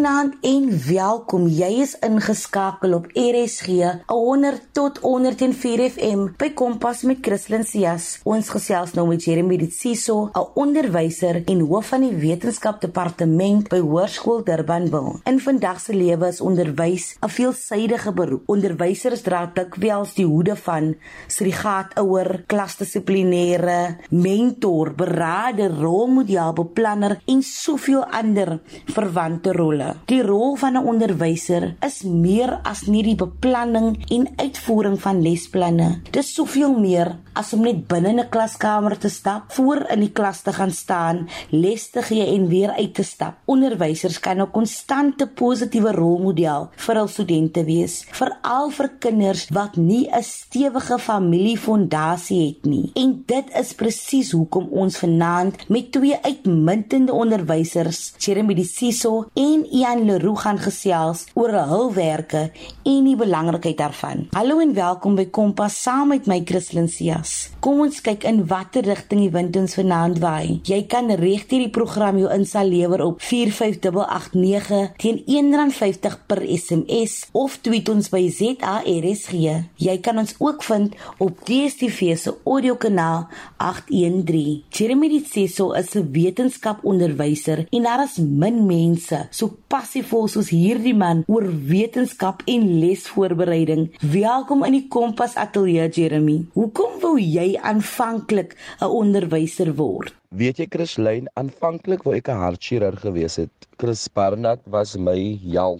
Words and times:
Goeienaand 0.00 0.36
en 0.40 0.70
welkom. 0.86 1.42
Jy 1.52 1.82
is 1.82 1.90
ingeskakel 2.00 2.94
op 2.96 3.10
RSG 3.12 3.82
100 4.08 4.62
tot 4.72 4.96
104 5.02 5.82
FM 5.90 6.22
by 6.40 6.46
Kompas 6.56 7.02
met 7.04 7.18
Christlyn 7.20 7.66
Cias. 7.68 8.06
Ons 8.24 8.48
gesels 8.48 8.94
nou 8.96 9.04
met 9.10 9.20
Jeremy 9.28 9.58
Ditsiso, 9.60 10.30
'n 10.32 10.46
onderwyser 10.56 11.42
en 11.44 11.60
hoof 11.60 11.92
van 11.92 12.00
die 12.00 12.16
wetenskapdepartement 12.16 13.68
by 13.68 13.80
Hoërskool 13.80 14.40
Durbanville. 14.44 15.20
In 15.24 15.38
vandag 15.40 15.80
se 15.80 15.92
lewe 15.92 16.28
is 16.28 16.40
onderwys 16.40 17.18
'n 17.20 17.28
veelsidige 17.28 18.12
beroep. 18.12 18.48
Onderwysers 18.48 19.20
dra 19.20 19.52
dikwels 19.54 20.14
die 20.14 20.26
hoede 20.26 20.56
van 20.56 20.96
surrogaatouer, 21.26 22.44
klasdissiplinêre, 22.46 23.98
mentor, 24.08 24.94
beraader, 24.94 25.70
rolmodel, 25.70 26.52
beplanner 26.52 27.20
en 27.26 27.42
soveel 27.42 28.04
ander 28.04 28.60
verwante 28.86 29.52
rolle. 29.52 29.89
Die 30.06 30.22
rol 30.22 30.56
van 30.56 30.76
'n 30.76 30.86
onderwyser 30.86 31.76
is 31.86 32.02
meer 32.02 32.60
as 32.62 32.86
nie 32.86 33.02
die 33.02 33.14
beplanning 33.14 33.98
en 34.08 34.28
uitvoering 34.36 35.00
van 35.00 35.22
lesplanne. 35.22 36.00
Dis 36.10 36.34
soveel 36.34 36.78
meer 36.78 37.16
as 37.32 37.52
om 37.52 37.62
net 37.62 37.86
binne 37.88 38.12
'n 38.12 38.28
klaskamer 38.28 38.98
te 38.98 39.08
stap, 39.08 39.52
voor 39.52 39.86
in 39.90 40.00
die 40.00 40.12
klas 40.12 40.42
te 40.42 40.52
gaan 40.52 40.70
staan, 40.70 41.28
les 41.50 41.90
te 41.90 42.02
gee 42.02 42.26
en 42.34 42.48
weer 42.48 42.70
uit 42.70 42.94
te 42.94 43.02
stap. 43.02 43.34
Onderwysers 43.44 44.20
kan 44.20 44.40
'n 44.40 44.50
konstante 44.50 45.26
positiewe 45.26 45.92
rolmodel 45.92 46.70
vir 46.76 46.94
hul 46.94 47.08
studente 47.08 47.64
wees, 47.64 48.06
veral 48.10 48.70
vir 48.70 48.90
kinders 48.98 49.48
wat 49.50 49.76
nie 49.76 50.08
'n 50.10 50.22
stewige 50.22 50.98
familiefondasie 50.98 52.46
het 52.46 52.64
nie. 52.64 52.90
En 52.94 53.22
dit 53.26 53.44
is 53.60 53.74
presies 53.74 54.30
hoekom 54.30 54.68
ons 54.70 54.98
vanaand 54.98 55.68
met 55.68 55.92
twee 55.92 56.16
uitmuntende 56.22 57.12
onderwysers, 57.12 58.12
Jeremy 58.18 58.54
Disiso 58.54 59.26
en 59.34 59.66
Ian 59.80 60.02
Leroux 60.04 60.36
gaan 60.42 60.58
gesels 60.60 61.22
oor 61.32 61.54
hulwerke 61.70 62.40
en 62.84 63.04
die 63.06 63.14
belangrikheid 63.16 63.78
daarvan. 63.78 64.26
Hallo 64.36 64.58
en 64.60 64.74
welkom 64.76 65.14
by 65.16 65.24
Kompas 65.32 65.78
saam 65.80 66.10
met 66.12 66.26
my 66.28 66.36
Christlyn 66.44 66.88
Cias. 66.92 67.48
Kom 67.64 67.80
ons 67.86 68.02
kyk 68.04 68.26
in 68.28 68.42
watter 68.50 68.84
rigting 68.84 69.22
die 69.22 69.30
wind 69.32 69.56
ons 69.56 69.78
vanaand 69.78 70.20
waai. 70.20 70.58
Jy 70.68 70.82
kan 70.90 71.08
reg 71.16 71.46
hierdie 71.48 71.70
program 71.72 72.18
jou 72.20 72.28
insal 72.34 72.68
lewer 72.68 73.00
op 73.06 73.22
45889 73.24 74.98
teen 75.00 75.22
R1.50 75.24 76.18
per 76.28 76.42
SMS 76.44 77.16
of 77.32 77.56
tweet 77.64 77.88
ons 77.88 78.12
by 78.12 78.20
ZARSG. 78.36 79.32
Jy 79.80 79.96
kan 80.04 80.20
ons 80.20 80.36
ook 80.42 80.66
vind 80.68 80.98
op 81.16 81.40
DStv 81.48 82.18
se 82.20 82.36
audiokanaal 82.44 83.30
813. 83.56 84.60
Jeremy 84.68 85.08
Ditseso 85.14 85.72
is 85.72 85.96
'n 85.96 86.10
wetenskaponderwyser 86.12 87.64
en 87.70 87.82
daar 87.88 88.04
is 88.04 88.20
min 88.20 88.66
mense 88.66 89.24
so 89.30 89.56
passievol 89.70 90.26
soos 90.26 90.48
hierdie 90.50 90.96
man 90.98 91.20
oor 91.30 91.44
wetenskap 91.46 92.40
en 92.50 92.64
lesvoorbereiding. 92.82 93.84
Welkom 94.02 94.64
in 94.66 94.74
die 94.74 94.86
Kompas 94.90 95.36
Ateljee 95.38 95.86
Jeremy. 95.94 96.40
Hoekom 96.56 96.96
wou 97.04 97.12
jy 97.22 97.54
aanvanklik 97.70 98.56
'n 98.80 98.90
onderwyser 99.00 99.70
word? 99.78 100.10
Weet 100.34 100.58
jy 100.58 100.66
Chris 100.66 100.96
Lyn, 100.98 101.30
aanvanklik 101.36 102.02
wou 102.02 102.16
ek 102.16 102.28
'n 102.28 102.42
hartchirurg 102.42 103.00
gewees 103.06 103.36
het. 103.36 103.50
Chris 103.78 104.08
Barnard 104.08 104.60
was 104.66 104.96
my 104.96 105.38
hel. 105.46 105.78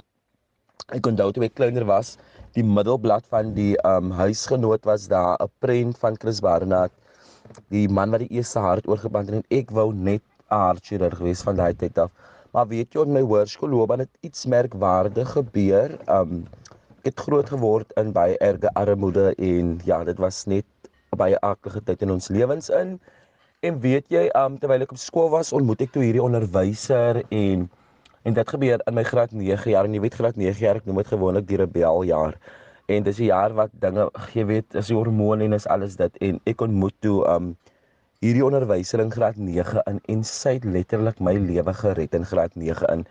Ek 0.95 1.07
onthou 1.07 1.33
toe 1.33 1.45
ek 1.45 1.55
kleiner 1.55 1.85
was, 1.85 2.17
die 2.55 2.63
middelblad 2.65 3.27
van 3.27 3.55
die 3.55 3.75
um 3.85 4.11
huisgenoot 4.11 4.85
was 4.85 5.09
daar 5.09 5.37
'n 5.41 5.51
prent 5.59 5.99
van 5.99 6.17
Chris 6.17 6.41
Barnard, 6.41 6.93
die 7.71 7.89
man 7.89 8.11
wat 8.11 8.21
die 8.21 8.37
eerste 8.39 8.61
hart 8.61 8.87
oorgeband 8.87 9.31
het 9.31 9.35
en 9.35 9.59
ek 9.59 9.71
wou 9.71 9.93
net 9.93 10.23
'n 10.51 10.55
hartchirurg 10.55 11.19
wees 11.19 11.43
van 11.43 11.57
daai 11.57 11.75
tyd 11.75 11.99
af. 11.99 12.11
Maar 12.51 12.67
weet 12.67 12.95
jy, 12.95 13.03
op 13.05 13.11
my 13.15 13.21
hoërskoolloopbaan 13.23 14.03
het 14.03 14.27
iets 14.27 14.47
merkwaardig 14.51 15.37
gebeur. 15.37 15.95
Um 16.11 16.45
ek 17.01 17.15
het 17.15 17.21
groot 17.25 17.49
geword 17.49 17.93
in 17.97 18.11
baie 18.13 18.35
erge 18.45 18.69
armoede 18.77 19.31
en 19.41 19.79
ja, 19.89 20.03
dit 20.05 20.19
was 20.21 20.43
net 20.51 20.67
baie 21.17 21.39
aardige 21.41 21.81
tyd 21.87 22.03
in 22.05 22.11
ons 22.13 22.29
lewens 22.29 22.69
in. 22.77 22.99
En 23.65 23.79
weet 23.81 24.11
jy, 24.13 24.27
um 24.37 24.59
terwyl 24.61 24.85
ek 24.85 24.93
op 24.93 25.01
skool 25.01 25.31
was, 25.33 25.55
ontmoet 25.57 25.87
ek 25.87 25.95
toe 25.95 26.03
hierdie 26.05 26.25
onderwyser 26.25 27.23
en 27.29 27.69
en 28.29 28.37
dit 28.37 28.51
gebeur 28.53 28.83
in 28.85 28.95
my 28.99 29.05
graad 29.07 29.31
9 29.33 29.71
jaar 29.73 29.87
en 29.89 29.95
jy 29.97 30.03
weet 30.05 30.19
graad 30.19 30.37
9 30.37 30.61
jaar 30.61 30.77
ek 30.77 30.85
noem 30.91 31.01
dit 31.01 31.13
gewoonlik 31.15 31.47
die 31.49 31.57
rebeljaar. 31.63 32.35
En 32.91 33.07
dis 33.07 33.19
'n 33.21 33.31
jaar 33.31 33.55
wat 33.55 33.71
dinge, 33.73 34.11
jy 34.35 34.45
weet, 34.45 34.75
is 34.75 34.91
die 34.91 34.97
hormone 34.97 35.45
en 35.45 35.53
is 35.53 35.67
alles 35.67 35.97
dit 35.97 36.17
en 36.21 36.41
ek 36.45 36.61
ontmoet 36.61 36.95
toe 37.01 37.25
um 37.31 37.57
hierdie 38.21 38.43
onderwyser 38.45 39.01
in 39.01 39.13
graad 39.13 39.39
9 39.41 39.81
in 39.89 39.99
en 40.13 40.25
sy 40.29 40.59
het 40.59 40.65
letterlik 40.69 41.21
my 41.25 41.33
lewe 41.41 41.73
gered 41.79 42.17
in 42.19 42.27
graad 42.29 42.57
9 42.63 42.91
in. 42.93 43.05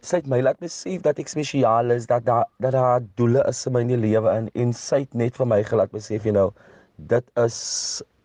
Sy 0.00 0.22
het 0.22 0.30
my 0.32 0.38
laat 0.40 0.60
besef 0.64 1.02
dat 1.04 1.20
ek 1.20 1.28
spesiaal 1.28 1.92
is, 1.92 2.06
dat 2.08 2.24
daar 2.24 2.46
dat 2.64 2.72
daar 2.72 3.04
doele 3.20 3.42
is 3.50 3.60
in 3.68 3.76
my 3.76 3.82
lewe 3.84 4.32
in 4.40 4.48
en 4.62 4.72
sy 4.72 5.02
het 5.04 5.18
net 5.22 5.36
vir 5.36 5.50
my 5.52 5.60
gelaat 5.68 5.92
besef 5.92 6.24
jy 6.24 6.32
nou 6.38 6.46
dit 7.12 7.28
is 7.44 7.58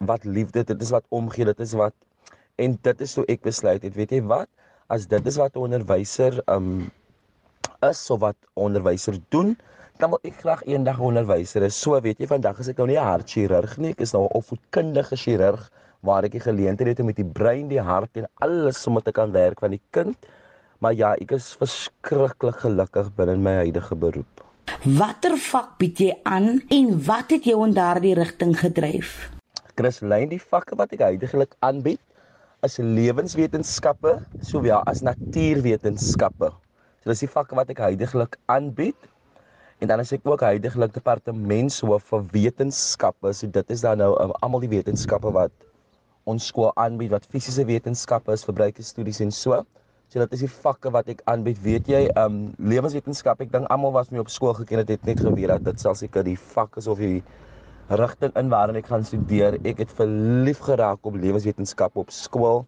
wat 0.08 0.24
liefde 0.24 0.64
dit 0.72 0.88
is 0.88 0.94
wat 0.96 1.04
omgee 1.12 1.50
dit 1.52 1.60
is 1.68 1.76
wat 1.76 1.94
en 2.64 2.80
dit 2.88 3.04
is 3.04 3.18
hoe 3.20 3.28
ek 3.28 3.44
besluit 3.44 3.84
het. 3.84 3.96
Weet 4.00 4.16
jy 4.16 4.24
wat? 4.32 4.48
As 4.88 5.10
dit 5.12 5.28
is 5.28 5.42
wat 5.42 5.56
'n 5.58 5.68
onderwyser 5.68 6.40
um 6.48 6.90
is 7.84 8.10
of 8.10 8.24
wat 8.24 8.40
onderwyser 8.56 9.20
doen 9.30 9.58
dan 10.00 10.16
wil 10.16 10.24
ek 10.24 10.40
graag 10.40 10.64
eendag 10.64 11.04
'n 11.04 11.12
onderwyser 11.12 11.68
is. 11.68 11.76
So 11.76 12.00
weet 12.00 12.20
jy 12.20 12.28
vandag 12.32 12.60
is 12.60 12.70
ek 12.72 12.78
nou 12.78 12.88
nie 12.88 13.00
'n 13.00 13.12
hartchirurg 13.12 13.78
nie 13.78 13.92
ek 13.92 14.08
is 14.08 14.14
nou 14.14 14.24
'n 14.24 14.38
opvoedkundige 14.40 15.20
chirurg 15.20 15.72
waar 16.04 16.28
ek 16.28 16.36
die 16.36 16.44
geleentheid 16.44 16.92
het 16.92 17.02
om 17.02 17.10
met 17.10 17.20
die 17.20 17.28
brein, 17.28 17.70
die 17.72 17.82
hart 17.82 18.20
en 18.20 18.28
alles 18.44 18.82
sommer 18.84 19.04
te 19.04 19.14
kan 19.16 19.32
werk 19.32 19.64
van 19.64 19.72
die 19.76 19.82
kind. 19.96 20.18
Maar 20.84 20.96
ja, 21.00 21.14
ek 21.16 21.32
is 21.38 21.54
verskriklik 21.60 22.60
gelukkig 22.60 23.12
binne 23.16 23.38
my 23.40 23.62
huidige 23.64 23.96
beroep. 23.96 24.44
Watter 24.84 25.38
vak 25.40 25.78
bied 25.80 26.00
jy 26.04 26.12
aan 26.28 26.60
en 26.72 26.90
wat 27.08 27.32
het 27.32 27.48
jou 27.48 27.62
in 27.64 27.76
daardie 27.76 28.16
rigting 28.20 28.52
gedryf? 28.60 29.32
Chris 29.80 30.02
Lyn, 30.04 30.28
die 30.30 30.42
vakke 30.42 30.76
wat 30.80 30.92
ek 30.94 31.06
heidaglik 31.06 31.56
aanbied 31.64 32.02
is 32.64 32.78
lewenswetenskappe 32.80 34.18
sowel 34.44 34.84
as 34.88 35.02
natuurwetenskappe. 35.04 36.52
So 37.04 37.12
dis 37.12 37.26
die 37.26 37.32
vakke 37.32 37.58
wat 37.60 37.72
ek 37.74 37.82
heidaglik 37.84 38.38
aanbied. 38.52 39.10
En 39.84 39.90
dan 39.92 40.00
is 40.04 40.14
ek 40.16 40.28
ook 40.28 40.44
heidaglik 40.46 40.94
departementshoof 40.96 42.06
vir 42.12 42.28
wetenskappe. 42.36 43.34
So 43.36 43.52
dit 43.52 43.74
is 43.76 43.84
dan 43.84 44.00
nou 44.04 44.14
um, 44.20 44.32
almal 44.40 44.64
die 44.64 44.72
wetenskappe 44.72 45.32
wat 45.36 45.52
ons 46.30 46.48
skool 46.48 46.72
aanbied 46.80 47.12
wat 47.12 47.26
fisiese 47.30 47.66
wetenskappe 47.68 48.34
is, 48.34 48.46
verbruikersstudies 48.48 49.22
en 49.26 49.32
so. 49.32 49.64
So 50.14 50.22
dit 50.22 50.36
is 50.38 50.44
die 50.46 50.52
vakke 50.52 50.92
wat 50.94 51.08
ek 51.10 51.24
aanbied. 51.32 51.58
Weet 51.66 51.88
jy, 51.90 52.04
um 52.22 52.54
lewenswetenskap, 52.62 53.42
ek 53.42 53.52
dink 53.54 53.70
almal 53.74 53.96
was 53.96 54.12
my 54.14 54.22
op 54.22 54.30
skool 54.30 54.54
geken 54.54 54.84
het, 54.84 54.92
het 54.94 55.08
net 55.10 55.24
geweet 55.24 55.50
dat 55.50 55.64
dit 55.66 55.82
sal 55.82 55.98
seker 55.98 56.26
die 56.28 56.38
vak 56.38 56.78
is 56.78 56.88
of 56.92 57.02
die 57.02 57.24
rigting 57.90 58.32
in 58.40 58.52
waarin 58.54 58.78
ek 58.80 58.92
gaan 58.92 59.06
studeer. 59.08 59.58
Ek 59.66 59.82
het 59.84 59.92
verlief 59.98 60.62
geraak 60.64 61.02
op 61.10 61.18
lewenswetenskap 61.20 61.98
op 62.00 62.14
skool. 62.14 62.64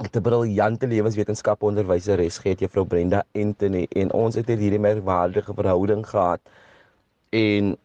Ek 0.00 0.08
het 0.10 0.16
'n 0.16 0.26
briljante 0.26 0.86
lewenswetenskappe 0.86 1.66
onderwyseres 1.66 2.38
gehad, 2.38 2.60
Juffrou 2.60 2.84
Brenda 2.84 3.22
Anthony, 3.34 3.86
en 3.94 4.12
ons 4.12 4.34
het 4.34 4.48
hierdie 4.48 4.80
merkwaardige 4.80 5.54
verhouding 5.54 6.02
gehad. 6.06 6.40
En 7.30 7.76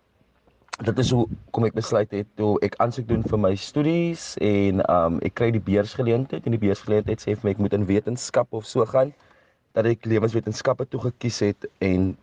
dit 0.86 1.00
is 1.00 1.12
hoe 1.12 1.26
kom 1.52 1.66
ek 1.66 1.74
besluit 1.74 2.12
het 2.14 2.28
toe 2.38 2.58
ek 2.66 2.76
aansoek 2.84 3.08
doen 3.10 3.24
vir 3.26 3.40
my 3.42 3.56
studies 3.58 4.36
en 4.46 4.84
um 4.94 5.18
ek 5.26 5.34
kry 5.40 5.50
die 5.56 5.64
beursgeleentheid 5.64 6.46
en 6.46 6.54
die 6.54 6.62
beursgeleentheid 6.62 7.24
sê 7.24 7.34
vir 7.34 7.48
my 7.48 7.56
ek 7.56 7.64
moet 7.66 7.74
in 7.74 7.88
wetenskap 7.90 8.54
of 8.54 8.66
so 8.70 8.86
gaan 8.86 9.14
dat 9.78 9.90
ek 9.90 10.06
lewenswetenskappe 10.10 10.86
toe 10.90 11.02
gekies 11.10 11.42
het 11.46 11.68
en 11.86 12.16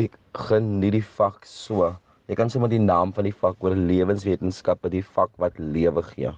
ek 0.00 0.16
geniet 0.48 0.96
die 0.96 1.04
vak 1.18 1.44
so. 1.48 1.90
Jy 2.30 2.38
kan 2.38 2.52
sommer 2.52 2.70
die 2.72 2.80
naam 2.80 3.12
van 3.12 3.26
die 3.28 3.34
vak 3.36 3.60
oor 3.60 3.76
lewenswetenskappe, 3.76 4.88
die 4.92 5.04
vak 5.04 5.32
wat 5.42 5.58
lewe 5.60 6.04
gee. 6.12 6.32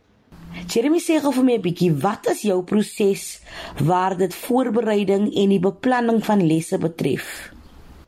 Jeremy 0.70 0.98
sê 1.02 1.20
gou 1.22 1.30
vir 1.34 1.44
my 1.44 1.54
'n 1.58 1.62
bietjie, 1.62 1.90
wat 2.02 2.26
is 2.30 2.42
jou 2.42 2.62
proses 2.62 3.42
waar 3.78 4.16
dit 4.16 4.34
voorbereiding 4.34 5.30
en 5.34 5.48
die 5.48 5.60
beplanning 5.62 6.22
van 6.24 6.42
lesse 6.42 6.78
betref? 6.78 7.54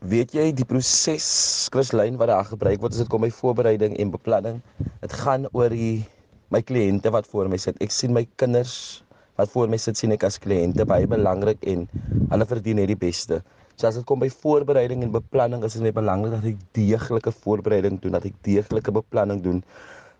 Weet 0.05 0.29
jy 0.35 0.51
die 0.53 0.65
proses 0.67 1.25
Christlyn 1.73 2.19
wat 2.21 2.29
daar 2.29 2.45
gebruik 2.45 2.83
word 2.83 2.93
as 2.93 3.01
dit 3.01 3.09
kom 3.09 3.23
by 3.25 3.31
voorbereiding 3.33 3.95
en 3.97 4.11
beplanning? 4.13 4.59
Dit 5.01 5.13
gaan 5.23 5.47
oor 5.57 5.73
die 5.73 6.05
my 6.53 6.61
kliënte 6.61 7.09
wat 7.09 7.25
voor 7.25 7.49
my 7.49 7.57
sit. 7.57 7.79
Ek 7.81 7.89
sien 7.89 8.13
my 8.13 8.27
kinders 8.37 9.01
wat 9.41 9.49
voor 9.49 9.69
my 9.69 9.79
sit 9.81 9.97
sien 9.97 10.13
ek 10.13 10.27
as 10.27 10.37
kliënte 10.37 10.85
baie 10.85 11.09
belangrik 11.09 11.65
en 11.65 11.87
hulle 12.29 12.45
verdien 12.45 12.77
net 12.77 12.91
die 12.93 12.99
beste. 12.99 13.41
So 13.77 13.89
as 13.89 13.97
dit 13.97 14.05
kom 14.05 14.21
by 14.21 14.29
voorbereiding 14.29 15.01
en 15.01 15.17
beplanning, 15.17 15.65
is 15.65 15.73
dit 15.77 15.85
net 15.85 15.97
belangrik 15.97 16.37
dat 16.37 16.45
ek 16.45 16.61
deeglike 16.77 17.33
voorbereiding 17.41 17.97
doen, 18.01 18.17
dat 18.19 18.29
ek 18.29 18.37
deeglike 18.45 18.93
beplanning 18.93 19.41
doen, 19.45 19.63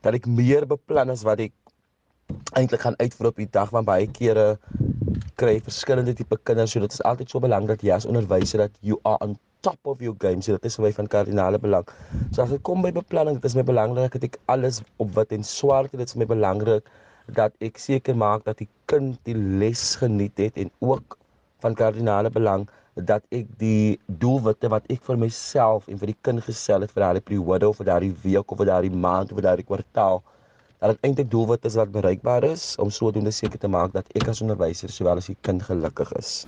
dat 0.05 0.17
ek 0.17 0.25
meer 0.25 0.65
beplan 0.65 1.13
as 1.13 1.21
wat 1.25 1.41
ek 1.45 1.53
eintlik 2.57 2.81
gaan 2.81 2.97
uitvoer 2.97 3.29
op 3.29 3.41
die 3.45 3.51
dag 3.53 3.69
want 3.73 3.85
baie 3.85 4.09
kere 4.09 4.55
kry 5.37 5.59
verskillende 5.61 6.17
tipe 6.17 6.37
kinders, 6.49 6.73
so 6.73 6.81
dit 6.81 6.93
is 6.97 7.05
altyd 7.05 7.29
so 7.29 7.41
belangrik 7.41 7.77
dat 7.77 7.85
jy 7.85 7.93
as 7.93 8.09
onderwyser 8.09 8.65
dat 8.65 8.81
you 8.81 8.97
are 9.05 9.21
on 9.21 9.37
top 9.61 9.79
of 9.83 10.01
your 10.01 10.15
game. 10.19 10.41
So 10.41 10.57
dit 10.57 10.65
is 10.69 10.77
vir 10.77 10.87
my 10.87 10.93
van 10.99 11.09
kardinale 11.15 11.59
belang. 11.59 11.87
So 12.31 12.43
as 12.43 12.53
dit 12.53 12.63
kom 12.63 12.81
by 12.85 12.91
beplanning, 12.95 13.39
dit 13.41 13.49
is 13.49 13.57
my 13.57 13.65
belangrik 13.67 14.15
dat 14.15 14.27
ek 14.29 14.39
alles 14.53 14.81
op 15.03 15.13
wat 15.17 15.33
en 15.35 15.43
swart 15.43 15.91
dit 15.91 16.05
is 16.05 16.17
my 16.19 16.27
belangrik 16.29 16.87
dat 17.35 17.53
ek 17.59 17.79
seker 17.81 18.15
maak 18.15 18.45
dat 18.45 18.61
die 18.61 18.69
kind 18.87 19.17
die 19.27 19.35
les 19.35 19.95
geniet 19.99 20.37
het 20.39 20.57
en 20.57 20.71
ook 20.79 21.17
van 21.63 21.75
kardinale 21.75 22.29
belang 22.31 22.67
dat 23.05 23.23
ek 23.35 23.49
die 23.59 23.99
doelwitte 24.21 24.69
wat 24.73 24.87
ek 24.93 25.03
vir 25.05 25.19
myself 25.21 25.89
en 25.91 25.99
vir 26.01 26.13
die 26.13 26.19
kind 26.25 26.41
gestel 26.45 26.85
het 26.85 26.93
vir 26.95 27.03
daardie 27.03 27.25
periode 27.29 27.67
of 27.69 27.81
vir 27.81 27.89
daardie 27.91 28.13
week 28.23 28.51
of 28.51 28.61
vir 28.61 28.71
daardie 28.71 28.93
maand 29.05 29.31
of 29.31 29.41
vir 29.41 29.47
daardie 29.49 29.67
kwartaal 29.67 30.23
dat 30.79 30.93
dit 30.93 31.09
eintlik 31.09 31.29
doelwitte 31.33 31.67
is 31.67 31.77
wat 31.79 31.91
bereikbaar 31.93 32.47
is 32.47 32.75
om 32.81 32.93
sodoende 32.93 33.33
seker 33.33 33.59
te 33.59 33.69
maak 33.69 33.93
dat 33.97 34.09
ek 34.15 34.29
as 34.33 34.41
onderwyser 34.45 34.93
sowel 34.93 35.21
as 35.21 35.29
die 35.29 35.37
kind 35.41 35.65
gelukkig 35.65 36.13
is. 36.21 36.45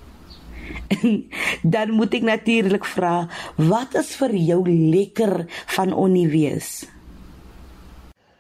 Dan 1.76 1.92
moet 1.98 2.14
ek 2.20 2.26
natuurlik 2.28 2.86
vra, 2.86 3.28
wat 3.56 3.96
is 4.00 4.14
vir 4.20 4.36
jou 4.36 4.62
lekker 4.68 5.46
van 5.76 5.94
Onnie 5.94 6.28
wees? 6.32 6.88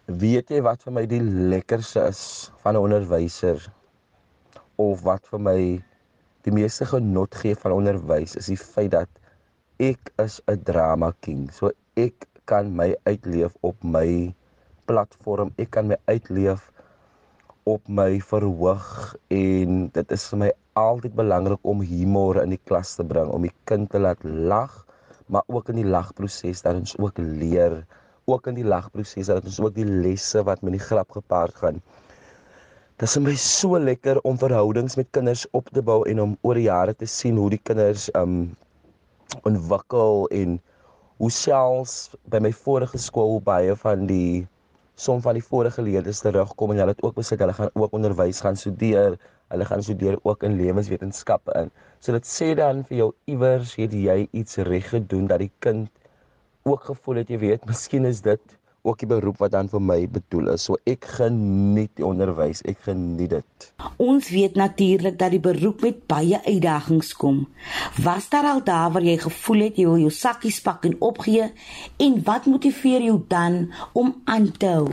Weet 0.10 0.50
jy 0.50 0.62
wat 0.66 0.82
vir 0.86 0.96
my 0.96 1.06
die 1.06 1.22
lekkerste 1.22 2.08
is 2.10 2.22
van 2.64 2.76
'n 2.76 2.82
onderwyser 2.82 3.62
of 4.82 5.04
wat 5.06 5.28
vir 5.30 5.40
my 5.40 5.60
die 6.48 6.56
meeste 6.56 6.86
genot 6.88 7.36
gee 7.36 7.56
van 7.56 7.76
onderwys 7.76 8.36
is 8.40 8.48
die 8.50 8.58
feit 8.58 8.92
dat 8.96 9.10
ek 9.80 10.12
is 10.24 10.42
'n 10.48 10.64
drama 10.64 11.12
king. 11.22 11.52
So 11.52 11.72
ek 11.96 12.26
kan 12.46 12.76
my 12.76 12.96
uitleef 13.06 13.54
op 13.62 13.78
my 13.84 14.34
platform. 14.86 15.54
Ek 15.58 15.70
kan 15.72 15.88
my 15.88 15.98
uitleef 16.10 16.72
op 17.64 17.82
my 17.88 18.20
verhoog 18.20 19.16
en 19.30 19.90
dit 19.94 20.12
is 20.12 20.28
vir 20.32 20.40
my 20.40 20.52
altyd 20.80 21.16
belangrik 21.16 21.60
om 21.68 21.82
humor 21.86 22.42
in 22.44 22.56
die 22.56 22.62
klas 22.72 22.96
te 22.98 23.06
bring, 23.06 23.32
om 23.36 23.48
die 23.48 23.56
kind 23.70 23.90
te 23.94 24.00
laat 24.02 24.24
lag, 24.24 24.74
maar 25.28 25.44
ook 25.48 25.70
in 25.74 25.82
die 25.82 25.88
lagproses 25.88 26.64
dat 26.66 26.80
ons 26.80 26.96
ook 26.98 27.20
leer 27.22 27.82
ook 28.30 28.48
in 28.48 28.58
die 28.60 28.68
lagproses 28.68 29.30
dat 29.32 29.46
ons 29.46 29.60
ook 29.64 29.76
die 29.76 29.88
lesse 29.88 30.44
wat 30.46 30.62
met 30.62 30.76
die 30.78 30.84
grap 30.84 31.12
gepaard 31.18 31.56
gaan. 31.62 31.82
Dit 33.00 33.08
is 33.08 33.18
my 33.24 33.36
so 33.40 33.80
lekker 33.80 34.20
om 34.28 34.38
verhoudings 34.38 34.98
met 35.00 35.08
kinders 35.16 35.46
op 35.56 35.70
te 35.74 35.82
bou 35.86 36.02
en 36.10 36.22
om 36.22 36.38
oor 36.44 36.60
die 36.60 36.68
jare 36.68 36.96
te 36.96 37.08
sien 37.08 37.40
hoe 37.40 37.50
die 37.54 37.62
kinders 37.64 38.10
um 38.20 38.52
ontwikkel 39.48 40.28
en 40.36 40.58
hoe 41.22 41.30
selfs 41.32 42.10
by 42.32 42.42
my 42.44 42.52
vorige 42.66 43.00
skool 43.00 43.40
baie 43.46 43.76
van 43.84 44.06
die 44.10 44.48
som 45.00 45.22
van 45.24 45.38
die 45.38 45.44
vorige 45.46 45.84
leerders 45.86 46.20
terugkom 46.26 46.74
en 46.74 46.82
hulle 46.82 46.96
het 46.96 47.04
ook 47.06 47.16
besluit 47.16 47.40
hulle 47.46 47.56
gaan 47.56 47.72
ook 47.74 47.94
onderwys 47.96 48.42
gaan 48.44 48.60
studeer. 48.60 49.16
Hulle 49.50 49.66
gaan 49.66 49.84
studeer 49.84 50.20
ook 50.24 50.44
in 50.44 50.58
lewenswetenskappe 50.60 51.56
in. 51.62 51.72
So 52.00 52.14
dit 52.16 52.28
sê 52.30 52.54
dan 52.58 52.84
vir 52.90 52.98
jou 53.04 53.10
iewers 53.26 53.76
het 53.80 53.94
jy 53.94 54.28
iets 54.32 54.62
reg 54.70 54.90
gedoen 54.94 55.28
dat 55.28 55.42
die 55.42 55.52
kind 55.60 55.90
ook 56.70 56.90
gevoel 56.92 57.24
het 57.24 57.34
jy 57.34 57.40
weet, 57.42 57.66
miskien 57.66 58.06
is 58.06 58.22
dit 58.22 58.60
ook 58.88 59.00
die 59.02 59.10
beroep 59.10 59.40
wat 59.44 59.52
dan 59.52 59.70
vir 59.72 59.82
my 59.84 59.98
bedoel 60.12 60.54
is. 60.54 60.66
So 60.68 60.80
ek 60.90 61.08
geniet 61.18 61.92
die 62.00 62.06
onderwys, 62.06 62.62
ek 62.70 62.80
geniet 62.88 63.36
dit. 63.36 63.68
Ons 64.02 64.30
weet 64.34 64.56
natuurlik 64.60 65.20
dat 65.20 65.34
die 65.36 65.42
beroep 65.44 65.84
met 65.86 66.02
baie 66.10 66.40
uitdagings 66.46 67.12
kom. 67.20 67.44
Was 68.04 68.30
daar 68.32 68.48
al 68.54 68.64
daar 68.64 68.94
waar 68.96 69.06
jy 69.06 69.18
gevoel 69.20 69.68
het 69.68 69.80
jy 69.80 69.88
wil 69.90 70.04
jou 70.06 70.14
sakkies 70.14 70.62
pak 70.66 70.88
en 70.90 70.98
opgee 71.04 71.52
en 72.00 72.20
wat 72.28 72.48
motiveer 72.50 73.10
jou 73.10 73.20
dan 73.28 73.66
om 73.94 74.16
aan 74.26 74.52
te 74.52 74.72
hou? 74.72 74.88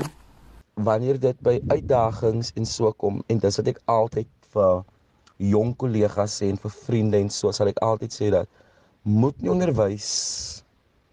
Wanneer 0.77 1.21
dit 1.21 1.39
by 1.41 1.61
uitdagings 1.69 2.53
en 2.57 2.67
so 2.69 2.93
kom 2.93 3.23
en 3.33 3.39
dis 3.41 3.63
wat 3.63 3.71
ek 3.73 3.81
altyd 3.89 4.29
vir 4.57 4.85
jong 5.55 5.75
kollegas 5.83 6.41
sê 6.41 6.51
en 6.53 6.61
vir 6.67 6.77
vriende 6.83 7.21
en 7.21 7.33
so 7.39 7.53
sal 7.53 7.73
ek 7.73 7.83
altyd 7.85 8.13
sê 8.19 8.31
dat 8.35 8.49
moet 9.05 9.37
nie 9.43 9.53
onderwys 9.53 10.11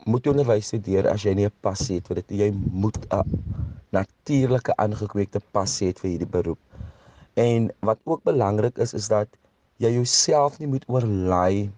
moet 0.06 0.25
jy 0.25 0.34
onderwys 0.34 0.72
studeer 0.72 1.07
as 1.12 1.24
jy 1.28 1.34
nie 1.38 1.48
'n 1.48 1.60
passie 1.62 2.00
het 2.00 2.07
vir 2.07 2.22
dit 2.22 2.31
jy 2.44 2.50
moet 2.84 2.98
'n 3.12 3.44
natuurlike 3.94 4.74
aangekweekte 4.81 5.42
passie 5.56 5.92
het 5.92 6.01
vir 6.01 6.10
hierdie 6.13 6.31
beroep. 6.36 6.60
En 7.40 7.69
wat 7.86 8.00
ook 8.04 8.24
belangrik 8.24 8.78
is 8.78 8.94
is 8.94 9.07
dat 9.07 9.30
jy 9.81 9.94
jouself 9.94 10.60
nie 10.60 10.69
moet 10.69 10.86
oorlaai 10.88 11.69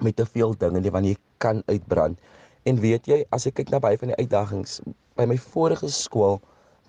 met 0.00 0.16
te 0.16 0.26
veel 0.26 0.54
dinge 0.58 0.80
nie 0.80 0.92
want 0.94 1.06
jy 1.06 1.16
kan 1.38 1.62
uitbrand. 1.66 2.18
En 2.68 2.80
weet 2.80 3.08
jy, 3.08 3.22
as 3.32 3.46
ek 3.48 3.60
kyk 3.60 3.70
na 3.72 3.80
baie 3.80 3.98
van 4.00 4.12
die 4.12 4.20
uitdagings 4.20 4.80
by 5.16 5.26
my 5.28 5.36
vorige 5.40 5.88
skool 5.92 6.40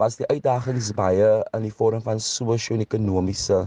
was 0.02 0.16
die 0.18 0.26
uitdagings 0.34 0.88
baie 0.98 1.26
in 1.54 1.66
die 1.68 1.76
vorm 1.78 2.02
van 2.02 2.22
sosio-ekonomiese 2.26 3.58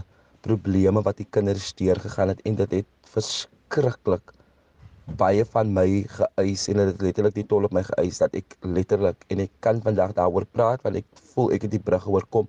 probleme 0.46 1.02
wat 1.06 1.20
die 1.20 1.26
kinders 1.36 1.68
deurgegaan 1.78 2.32
het 2.32 2.40
en 2.48 2.56
dit 2.58 2.72
het 2.80 3.10
verskriklik 3.12 4.32
baie 5.20 5.44
van 5.52 5.70
my 5.76 5.86
geëis 6.16 6.64
en 6.72 6.80
dit 6.80 7.04
letterlik 7.06 7.36
die 7.36 7.44
tol 7.52 7.68
op 7.68 7.76
my 7.76 7.84
geëis 7.86 8.18
dat 8.24 8.34
ek 8.40 8.56
letterlik 8.66 9.22
en 9.30 9.44
ek 9.44 9.52
kan 9.66 9.82
vandag 9.84 10.16
daaroor 10.16 10.46
praat 10.56 10.82
want 10.86 10.98
ek 10.98 11.22
voel 11.34 11.52
ek 11.54 11.68
het 11.68 11.74
die 11.76 11.82
brug 11.90 12.08
oorkom 12.10 12.48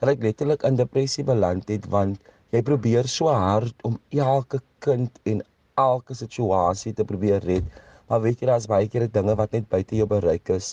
dat 0.00 0.14
ek 0.14 0.24
letterlik 0.24 0.64
in 0.68 0.78
depressie 0.80 1.24
beland 1.26 1.68
het 1.72 1.88
want 1.92 2.32
jy 2.56 2.62
probeer 2.64 3.10
so 3.10 3.28
hard 3.28 3.84
om 3.84 3.98
elke 4.16 4.62
kind 4.86 5.20
en 5.28 5.42
elke 5.82 6.16
situasie 6.16 6.94
te 6.96 7.04
probeer 7.04 7.44
red 7.44 7.68
maar 8.08 8.24
weet 8.24 8.40
jy 8.40 8.48
daar's 8.48 8.70
baie 8.70 8.88
keer 8.88 9.10
dinge 9.18 9.36
wat 9.42 9.52
net 9.52 9.68
buite 9.68 10.00
jou 10.00 10.08
bereik 10.14 10.54
is 10.56 10.72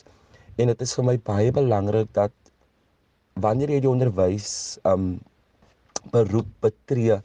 en 0.56 0.72
dit 0.72 0.88
is 0.88 0.96
vir 0.96 1.10
my 1.12 1.18
baie 1.34 1.52
belangrik 1.52 2.16
dat 2.16 2.32
wanneer 3.36 3.70
jy 3.74 3.80
die 3.84 3.90
onderwys 3.92 4.80
um 4.84 5.20
beroep 6.12 6.50
betree 6.62 7.22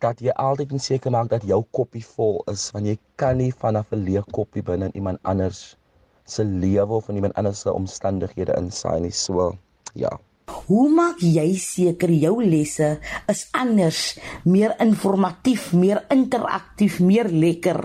dat 0.00 0.20
jy 0.24 0.32
altyd 0.32 0.72
moet 0.72 0.84
seker 0.84 1.12
maak 1.12 1.28
dat 1.32 1.44
jou 1.44 1.60
koppie 1.76 2.04
vol 2.14 2.40
is 2.52 2.70
want 2.72 2.86
jy 2.88 2.96
kan 3.20 3.36
nie 3.36 3.52
vanaf 3.52 3.92
'n 3.92 4.04
leeg 4.04 4.24
koppie 4.32 4.62
binne 4.62 4.88
in 4.88 4.96
iemand 5.02 5.18
anders 5.22 5.76
se 6.24 6.44
lewe 6.44 6.94
of 6.94 7.08
in 7.08 7.16
iemand 7.16 7.34
anders 7.34 7.60
se 7.60 7.72
omstandighede 7.72 8.56
insaai 8.56 9.00
nie 9.00 9.12
so 9.12 9.52
ja 9.94 10.18
Hoe 10.66 10.88
maak 10.90 11.20
jy 11.22 11.54
seker 11.58 12.10
jou 12.10 12.42
lesse 12.42 12.98
is 13.30 13.42
anders, 13.54 14.18
meer 14.44 14.74
informatief, 14.82 15.72
meer 15.72 16.02
interaktief, 16.10 16.98
meer 17.00 17.30
lekker? 17.30 17.78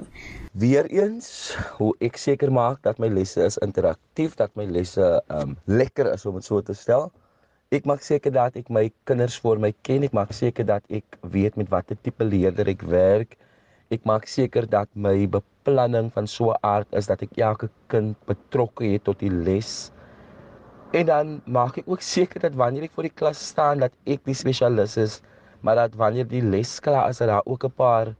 Weereens, 0.53 1.53
hoe 1.77 1.93
ek 1.99 2.17
seker 2.17 2.51
maak 2.53 2.81
dat 2.81 2.99
my 3.01 3.09
lesse 3.11 3.43
is 3.45 3.57
interaktief, 3.61 4.35
dat 4.35 4.53
my 4.55 4.65
lesse 4.65 5.21
um 5.29 5.57
lekker 5.65 6.13
is 6.13 6.25
om 6.25 6.39
dit 6.39 6.45
so 6.47 6.61
te 6.61 6.73
stel. 6.73 7.11
Ek 7.73 7.87
maak 7.89 8.03
seker 8.05 8.29
dat 8.29 8.53
ek 8.59 8.67
my 8.69 8.91
kinders 9.09 9.39
voor 9.41 9.57
my 9.57 9.71
ken. 9.87 10.03
Ek 10.05 10.13
maak 10.13 10.29
seker 10.37 10.67
dat 10.69 10.83
ek 10.93 11.17
weet 11.33 11.55
met 11.57 11.71
watter 11.73 11.97
tipe 12.05 12.21
leerder 12.21 12.69
ek 12.69 12.83
werk. 12.85 13.33
Ek 13.89 14.05
maak 14.05 14.27
seker 14.29 14.67
dat 14.69 14.89
my 14.93 15.25
beplanning 15.25 16.11
van 16.13 16.29
so 16.29 16.51
'n 16.53 16.61
aard 16.61 16.85
is 16.93 17.09
dat 17.09 17.23
ek 17.25 17.33
elke 17.41 17.69
kind 17.89 18.13
betrokke 18.29 18.85
het 18.93 19.03
tot 19.09 19.17
die 19.19 19.33
les. 19.33 19.89
En 20.93 21.09
dan 21.09 21.41
maak 21.45 21.77
ek 21.81 21.89
ook 21.89 22.05
seker 22.05 22.39
dat 22.39 22.53
wanneer 22.53 22.85
ek 22.85 22.93
voor 22.93 23.09
die 23.09 23.17
klas 23.17 23.41
staan 23.41 23.79
dat 23.81 23.93
ek 24.05 24.21
die 24.25 24.37
spesialis 24.37 24.97
is, 24.97 25.21
maar 25.61 25.75
dat 25.75 25.97
wanneer 25.97 26.27
die 26.27 26.45
les 26.45 26.79
klaar 26.79 27.09
is, 27.09 27.17
dat 27.17 27.33
daar 27.33 27.45
ook 27.45 27.65
'n 27.65 27.73
paar 27.73 28.15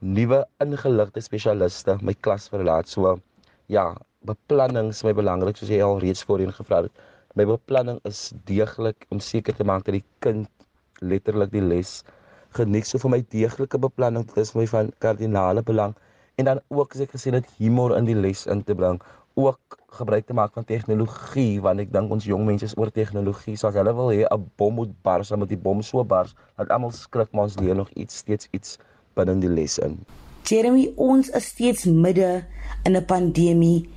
nuwe 0.00 0.44
ingeligte 0.60 1.20
spesialiste 1.20 1.96
my 2.02 2.14
klas 2.20 2.48
verlaat. 2.48 2.88
So 2.88 3.18
ja, 3.66 3.96
beplanning 4.24 4.90
is 4.90 5.02
my 5.04 5.12
belangrik 5.12 5.56
soos 5.56 5.70
jy 5.70 5.80
al 5.80 5.98
reeds 5.98 6.22
voorheen 6.22 6.52
gevra 6.52 6.82
het 6.82 6.92
my 7.38 7.46
beplanning 7.46 8.00
is 8.08 8.32
deeglik 8.48 9.06
om 9.14 9.20
seker 9.22 9.54
te 9.54 9.64
maak 9.64 9.84
dat 9.86 9.98
die 9.98 10.06
kind 10.24 10.48
letterlik 11.00 11.52
die 11.52 11.62
les 11.62 12.00
geniet. 12.58 12.88
So 12.88 12.98
vir 12.98 13.14
my 13.14 13.20
deeglike 13.32 13.78
beplanning 13.78 14.26
dit 14.26 14.40
is 14.42 14.54
my 14.58 14.66
van 14.70 14.90
kardinale 15.04 15.62
belang 15.62 15.94
en 16.40 16.48
dan 16.48 16.60
ook 16.68 16.96
as 16.96 17.04
ek 17.04 17.14
gesê 17.14 17.32
het 17.34 17.48
humor 17.58 17.96
in 17.98 18.08
die 18.08 18.16
les 18.16 18.46
in 18.48 18.62
te 18.64 18.74
bring, 18.74 18.98
ook 19.38 19.78
gebruik 20.00 20.26
te 20.26 20.34
maak 20.34 20.54
van 20.56 20.66
tegnologie 20.66 21.60
want 21.62 21.82
ek 21.82 21.92
dink 21.94 22.10
ons 22.10 22.26
jong 22.26 22.46
mense 22.48 22.66
is 22.66 22.76
oor 22.78 22.90
tegnologie. 22.94 23.56
So 23.56 23.70
as 23.70 23.78
hulle 23.78 23.94
wil 23.94 24.10
hê 24.10 24.26
'n 24.26 24.50
bom 24.56 24.74
moet 24.74 24.92
bars, 25.02 25.28
dan 25.28 25.38
moet 25.38 25.52
die 25.52 25.60
bom 25.68 25.82
so 25.82 26.04
bars 26.04 26.34
dat 26.56 26.70
almal 26.70 26.90
skrik 26.90 27.30
maar 27.32 27.46
ons 27.46 27.58
leer 27.58 27.76
nog 27.76 27.90
iets 27.94 28.16
steeds 28.24 28.48
iets 28.52 28.78
binne 29.14 29.38
die 29.38 29.48
les 29.48 29.78
in. 29.78 29.98
Jeremy, 30.44 30.92
ons 30.96 31.28
is 31.28 31.44
steeds 31.44 31.84
midde 31.84 32.44
in 32.84 32.96
'n 32.96 33.04
pandemie 33.04 33.88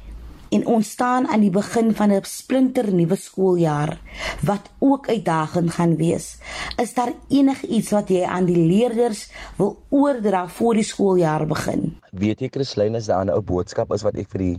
en 0.54 0.66
ons 0.70 0.90
staan 0.96 1.28
aan 1.28 1.42
die 1.42 1.54
begin 1.54 1.94
van 1.98 2.12
'n 2.12 2.24
splinter 2.24 2.94
nuwe 2.94 3.16
skooljaar 3.16 3.98
wat 4.42 4.70
ook 4.80 5.10
uitdagend 5.10 5.72
gaan 5.72 5.96
wees. 5.96 6.38
Is 6.78 6.94
daar 6.94 7.14
enigiets 7.30 7.90
wat 7.92 8.10
jy 8.10 8.24
aan 8.24 8.46
die 8.46 8.58
leerders 8.68 9.32
wil 9.58 9.78
oordra 9.90 10.48
voor 10.48 10.74
die 10.74 10.84
skooljaar 10.84 11.48
begin? 11.48 11.98
Weet 12.12 12.40
jy 12.40 12.50
Christlyn 12.50 12.96
is 12.96 13.06
daar 13.06 13.26
'n 13.26 13.30
ou 13.30 13.42
boodskap 13.42 13.94
is 13.94 14.04
wat 14.04 14.16
ek 14.16 14.30
vir 14.30 14.40
die 14.40 14.58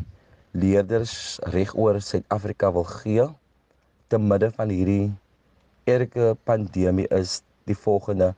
leerders 0.52 1.38
regoor 1.42 2.00
Suid-Afrika 2.00 2.72
wil 2.72 2.84
gee 2.84 3.28
te 4.08 4.18
midde 4.18 4.50
van 4.50 4.68
hierdie 4.68 5.12
erge 5.84 6.36
pandemie 6.44 7.08
is 7.08 7.42
die 7.64 7.76
volgende. 7.76 8.34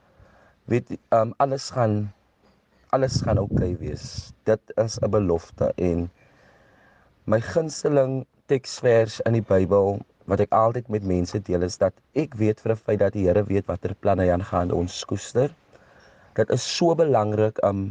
Weet 0.65 0.97
um, 1.09 1.33
alles 1.37 1.69
gaan 1.69 2.13
alles 2.89 3.21
gaan 3.21 3.37
oukei 3.37 3.73
okay 3.73 3.77
wees. 3.77 4.31
Dit 4.43 4.61
is 4.75 4.99
'n 5.01 5.09
belofte 5.09 5.71
en 5.75 6.09
My 7.27 7.41
gunsteling 7.43 8.21
teksvers 8.47 9.17
in 9.27 9.35
die 9.35 9.43
Bybel 9.43 9.97
wat 10.31 10.39
ek 10.45 10.53
altyd 10.55 10.85
met 10.93 11.03
mense 11.03 11.41
deel 11.43 11.65
is 11.67 11.75
dat 11.81 11.91
ek 12.15 12.37
weet 12.39 12.61
vir 12.63 12.71
'n 12.71 12.79
feit 12.79 12.99
dat 13.01 13.17
die 13.17 13.25
Here 13.27 13.43
weet 13.49 13.67
watter 13.67 13.91
planne 14.05 14.23
hy 14.23 14.31
aangaan 14.31 14.71
ons 14.71 14.95
koester. 15.09 15.51
Dit 16.39 16.53
is 16.55 16.63
so 16.63 16.95
belangrik 16.95 17.59
om 17.67 17.69
um, 17.69 17.81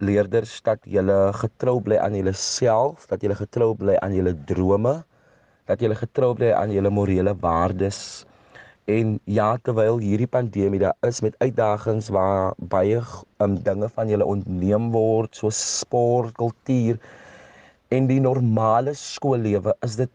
leerders 0.00 0.54
dat 0.64 0.80
julle 0.88 1.18
getrou 1.36 1.76
bly 1.84 1.98
aan 2.00 2.16
julleself, 2.16 3.04
dat 3.12 3.20
julle 3.20 3.36
getrou 3.36 3.74
bly 3.76 3.98
aan 4.00 4.16
julle 4.16 4.32
drome, 4.48 5.04
dat 5.68 5.84
julle 5.84 6.00
getrou 6.00 6.32
bly 6.34 6.54
aan 6.56 6.72
julle 6.72 6.88
morele 6.88 7.36
waardes 7.44 8.24
En 8.88 9.18
ja, 9.28 9.58
terwyl 9.60 9.98
hierdie 10.00 10.26
pandemie 10.32 10.80
daar 10.80 10.96
is 11.04 11.20
met 11.20 11.34
uitdagings 11.44 12.08
waar 12.08 12.54
baie 12.72 13.02
um, 13.44 13.58
dinge 13.62 13.88
van 13.92 14.08
julle 14.08 14.24
ontneem 14.24 14.88
word, 14.96 15.36
soos 15.36 15.58
sport, 15.80 16.32
kultuur 16.40 16.96
en 17.88 18.06
die 18.06 18.20
normale 18.20 18.92
skoollewe, 18.94 19.74
is 19.86 19.96
dit 19.96 20.10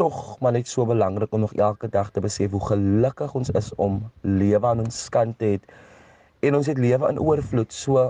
tog 0.00 0.38
maar 0.40 0.56
net 0.56 0.68
so 0.68 0.86
belangrik 0.88 1.32
om 1.32 1.40
nog 1.44 1.54
elke 1.54 1.88
dag 1.88 2.10
te 2.10 2.20
besef 2.20 2.50
hoe 2.50 2.64
gelukkig 2.66 3.34
ons 3.38 3.50
is 3.58 3.70
om 3.74 4.00
lewe 4.20 4.66
aan 4.66 4.82
ons 4.82 5.08
kant 5.14 5.38
te 5.38 5.52
het 5.54 5.74
en 6.42 6.58
ons 6.58 6.66
het 6.66 6.78
lewe 6.78 7.10
in 7.12 7.20
oorvloed. 7.22 7.72
So 7.72 8.08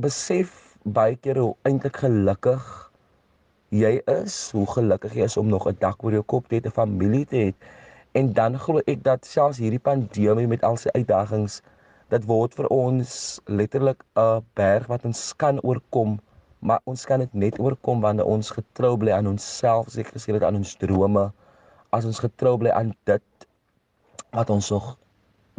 besef 0.00 0.76
baie 0.96 1.16
keer 1.20 1.40
hoe 1.42 1.54
eintlik 1.68 1.98
gelukkig 2.00 2.64
jy 3.74 3.98
is, 4.08 4.36
hoe 4.56 4.64
gelukkig 4.70 5.16
jy 5.18 5.26
is 5.28 5.36
om 5.36 5.50
nog 5.52 5.66
'n 5.68 5.76
dak 5.80 6.04
oor 6.04 6.12
jou 6.12 6.22
kop 6.22 6.48
te 6.48 6.56
hê, 6.56 6.64
'n 6.64 6.70
familie 6.70 7.26
te 7.26 7.36
hê. 7.36 7.54
En 8.14 8.32
dan 8.32 8.58
glo 8.58 8.80
ek 8.86 9.02
dat 9.04 9.26
selfs 9.26 9.58
hierdie 9.58 9.82
pandemie 9.82 10.46
met 10.46 10.62
al 10.62 10.76
sy 10.76 10.88
uitdagings, 10.94 11.60
dit 12.08 12.24
word 12.24 12.54
vir 12.54 12.66
ons 12.68 13.40
letterlik 13.46 14.04
'n 14.16 14.44
berg 14.54 14.86
wat 14.86 15.04
ons 15.04 15.36
kan 15.36 15.60
oorkom 15.60 16.20
maar 16.66 16.82
ons 16.90 17.04
kan 17.06 17.22
dit 17.22 17.34
net 17.38 17.58
oorkom 17.62 18.00
wanneer 18.02 18.26
ons 18.26 18.48
getrou 18.50 18.96
bly 18.98 19.12
aan 19.14 19.28
onsself, 19.30 19.92
seker 19.94 20.16
gesê 20.16 20.34
dit 20.34 20.46
aan 20.46 20.58
ons 20.58 20.72
drome, 20.80 21.28
as 21.94 22.08
ons 22.08 22.18
getrou 22.24 22.56
bly 22.58 22.72
aan 22.74 22.90
dit 23.06 23.46
wat 24.34 24.50
ons 24.50 24.70
nog 24.74 24.88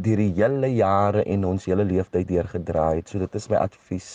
deur 0.04 0.20
die 0.20 0.34
hele 0.36 0.70
jare 0.74 1.24
en 1.24 1.48
ons 1.48 1.70
hele 1.70 1.88
lewenstyd 1.88 2.28
deurgedraai 2.30 3.00
het. 3.00 3.08
So 3.10 3.24
dit 3.24 3.40
is 3.40 3.48
my 3.50 3.62
advies. 3.64 4.10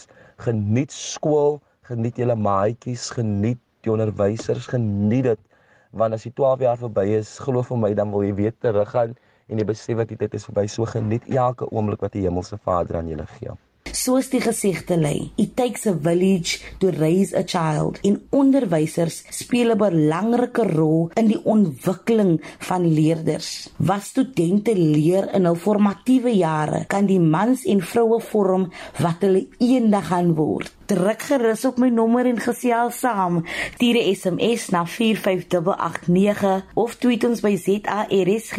Geniet 0.45 0.93
skool, 0.95 1.59
geniet 1.89 2.21
julle 2.21 2.37
maatjies, 2.37 3.09
geniet 3.17 3.61
die 3.83 3.95
onderwysers, 3.97 4.69
geniet 4.71 5.33
dit 5.33 5.49
want 5.97 6.17
as 6.17 6.23
jy 6.25 6.31
12 6.37 6.63
jaar 6.65 6.79
verby 6.81 7.09
is, 7.19 7.35
glo 7.45 7.65
vir 7.69 7.81
my 7.81 7.91
dan 7.97 8.13
wil 8.13 8.23
jy 8.25 8.37
weer 8.37 8.55
teruggaan 8.65 9.13
en 9.49 9.61
jy 9.61 9.67
besef 9.69 9.99
dat 10.01 10.13
die 10.13 10.21
tyd 10.21 10.37
is 10.39 10.49
verby. 10.49 10.69
So 10.69 10.89
geniet 10.89 11.29
elke 11.33 11.69
oomblik 11.73 12.05
wat 12.05 12.17
die 12.17 12.29
Hemelse 12.29 12.61
Vader 12.61 13.01
aan 13.01 13.13
julle 13.13 13.29
gee 13.39 13.57
soos 14.03 14.31
die 14.33 14.41
gesegde 14.43 14.97
lê. 14.99 15.31
It 15.39 15.55
takes 15.57 15.87
a 15.87 15.95
village 15.95 16.61
to 16.81 16.91
raise 16.91 17.35
a 17.37 17.45
child. 17.47 18.01
En 18.03 18.19
onderwysers 18.31 19.23
speel 19.31 19.71
'n 19.73 19.79
belangrike 19.79 20.65
rol 20.67 21.11
in 21.15 21.27
die 21.27 21.41
ontwikkeling 21.45 22.41
van 22.59 22.93
leerders. 22.95 23.71
Wat 23.77 24.03
studente 24.03 24.75
leer 24.77 25.35
in 25.35 25.45
hul 25.45 25.55
formatiewe 25.55 26.35
jare, 26.37 26.85
kan 26.87 27.07
die 27.07 27.21
mans 27.21 27.65
en 27.65 27.81
vroue 27.81 28.21
vorm 28.21 28.73
wat 28.99 29.21
hulle 29.21 29.47
eendag 29.59 30.07
gaan 30.07 30.35
word. 30.35 30.73
Druk 30.87 31.23
gerus 31.23 31.65
op 31.65 31.79
my 31.79 31.89
nommer 31.89 32.27
en 32.27 32.41
gesels 32.41 32.99
saam. 32.99 33.45
Stuur 33.75 33.97
'n 33.97 34.15
SMS 34.15 34.69
na 34.71 34.87
45889 34.87 36.65
of 36.75 36.95
tweet 36.95 37.25
ons 37.25 37.41
by 37.41 37.57
ZARSG. 37.57 38.59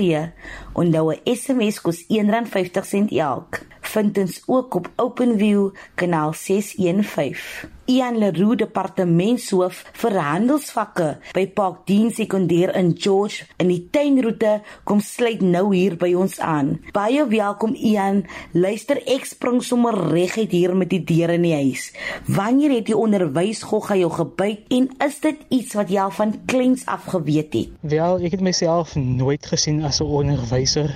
Onthou 0.74 1.12
'n 1.12 1.20
SMS 1.24 1.82
kos 1.82 2.06
R1.50 2.08 3.18
elk 3.18 3.73
vind 3.88 4.18
ons 4.18 4.42
ook 4.48 4.76
op 4.76 4.92
OpenView 4.96 5.70
kanaal 5.96 6.34
615. 6.34 7.72
Ian 7.92 8.16
Leroux 8.16 8.56
departementshoof 8.56 9.82
vir 10.00 10.14
handelsvakke 10.24 11.08
by 11.36 11.42
Park 11.52 11.82
Dean 11.90 12.14
Sekondêr 12.16 12.72
in 12.80 12.94
George 12.96 13.44
in 13.60 13.68
die 13.74 13.82
tuinroete 13.92 14.54
kom 14.88 15.02
sluit 15.04 15.44
nou 15.44 15.66
hier 15.74 15.98
by 16.00 16.14
ons 16.16 16.38
aan. 16.40 16.78
Baie 16.96 17.26
welkom 17.28 17.76
Ian. 17.76 18.24
Luister 18.56 19.02
ek 19.04 19.28
spring 19.28 19.60
sommer 19.60 20.00
reguit 20.14 20.56
hier 20.56 20.72
met 20.80 20.94
die 20.96 21.02
deur 21.04 21.36
in 21.36 21.44
die 21.44 21.54
huis. 21.58 21.90
Wanneer 22.32 22.78
het 22.78 22.94
jy 22.94 22.96
onderwys 22.96 23.66
gogga 23.68 24.00
jou 24.00 24.12
gebyt 24.16 24.72
en 24.80 24.88
is 25.04 25.20
dit 25.28 25.44
iets 25.52 25.76
wat 25.76 25.92
jy 25.92 26.00
al 26.08 26.16
van 26.16 26.38
kleins 26.48 26.88
af 26.88 27.12
geweet 27.12 27.52
het? 27.52 27.78
Wel, 27.84 28.24
ek 28.24 28.40
het 28.40 28.48
myself 28.48 28.96
nooit 28.96 29.44
gesien 29.44 29.84
as 29.84 30.00
'n 30.00 30.08
onderwyser 30.08 30.96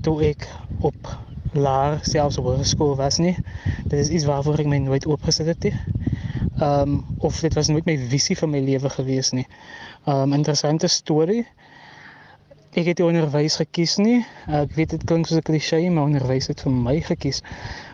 toe 0.00 0.22
ek 0.24 0.48
op 0.80 1.27
laer 1.58 1.98
selfs 2.02 2.38
op 2.38 2.44
hoërskool 2.44 2.96
was 2.96 3.18
nie. 3.18 3.36
Dit 3.84 3.98
is 3.98 4.08
iets 4.08 4.24
waarvoor 4.24 4.58
ek 4.62 4.70
my 4.70 4.78
nooit 4.84 5.06
oopgesit 5.06 5.46
het 5.46 5.68
nie. 5.68 5.74
Ehm 6.58 6.80
um, 6.80 7.04
of 7.18 7.40
dit 7.40 7.54
was 7.54 7.68
nooit 7.68 7.84
my 7.86 7.96
visie 8.10 8.36
vir 8.36 8.48
my 8.48 8.60
lewe 8.60 8.90
gewees 8.90 9.30
nie. 9.30 9.46
Ehm 10.06 10.22
um, 10.22 10.32
interessante 10.32 10.86
storie. 10.86 11.46
Ek 12.78 12.86
het 12.90 13.00
onderwys 13.00 13.56
gekies 13.56 13.96
nie. 13.96 14.24
Ek 14.46 14.74
weet 14.74 14.90
dit 14.96 15.04
klink 15.04 15.26
soos 15.26 15.38
'n 15.38 15.46
klise, 15.46 15.78
maar 15.90 16.04
onderwys 16.04 16.46
het 16.46 16.60
vir 16.60 16.72
my 16.72 17.00
gekies. 17.00 17.42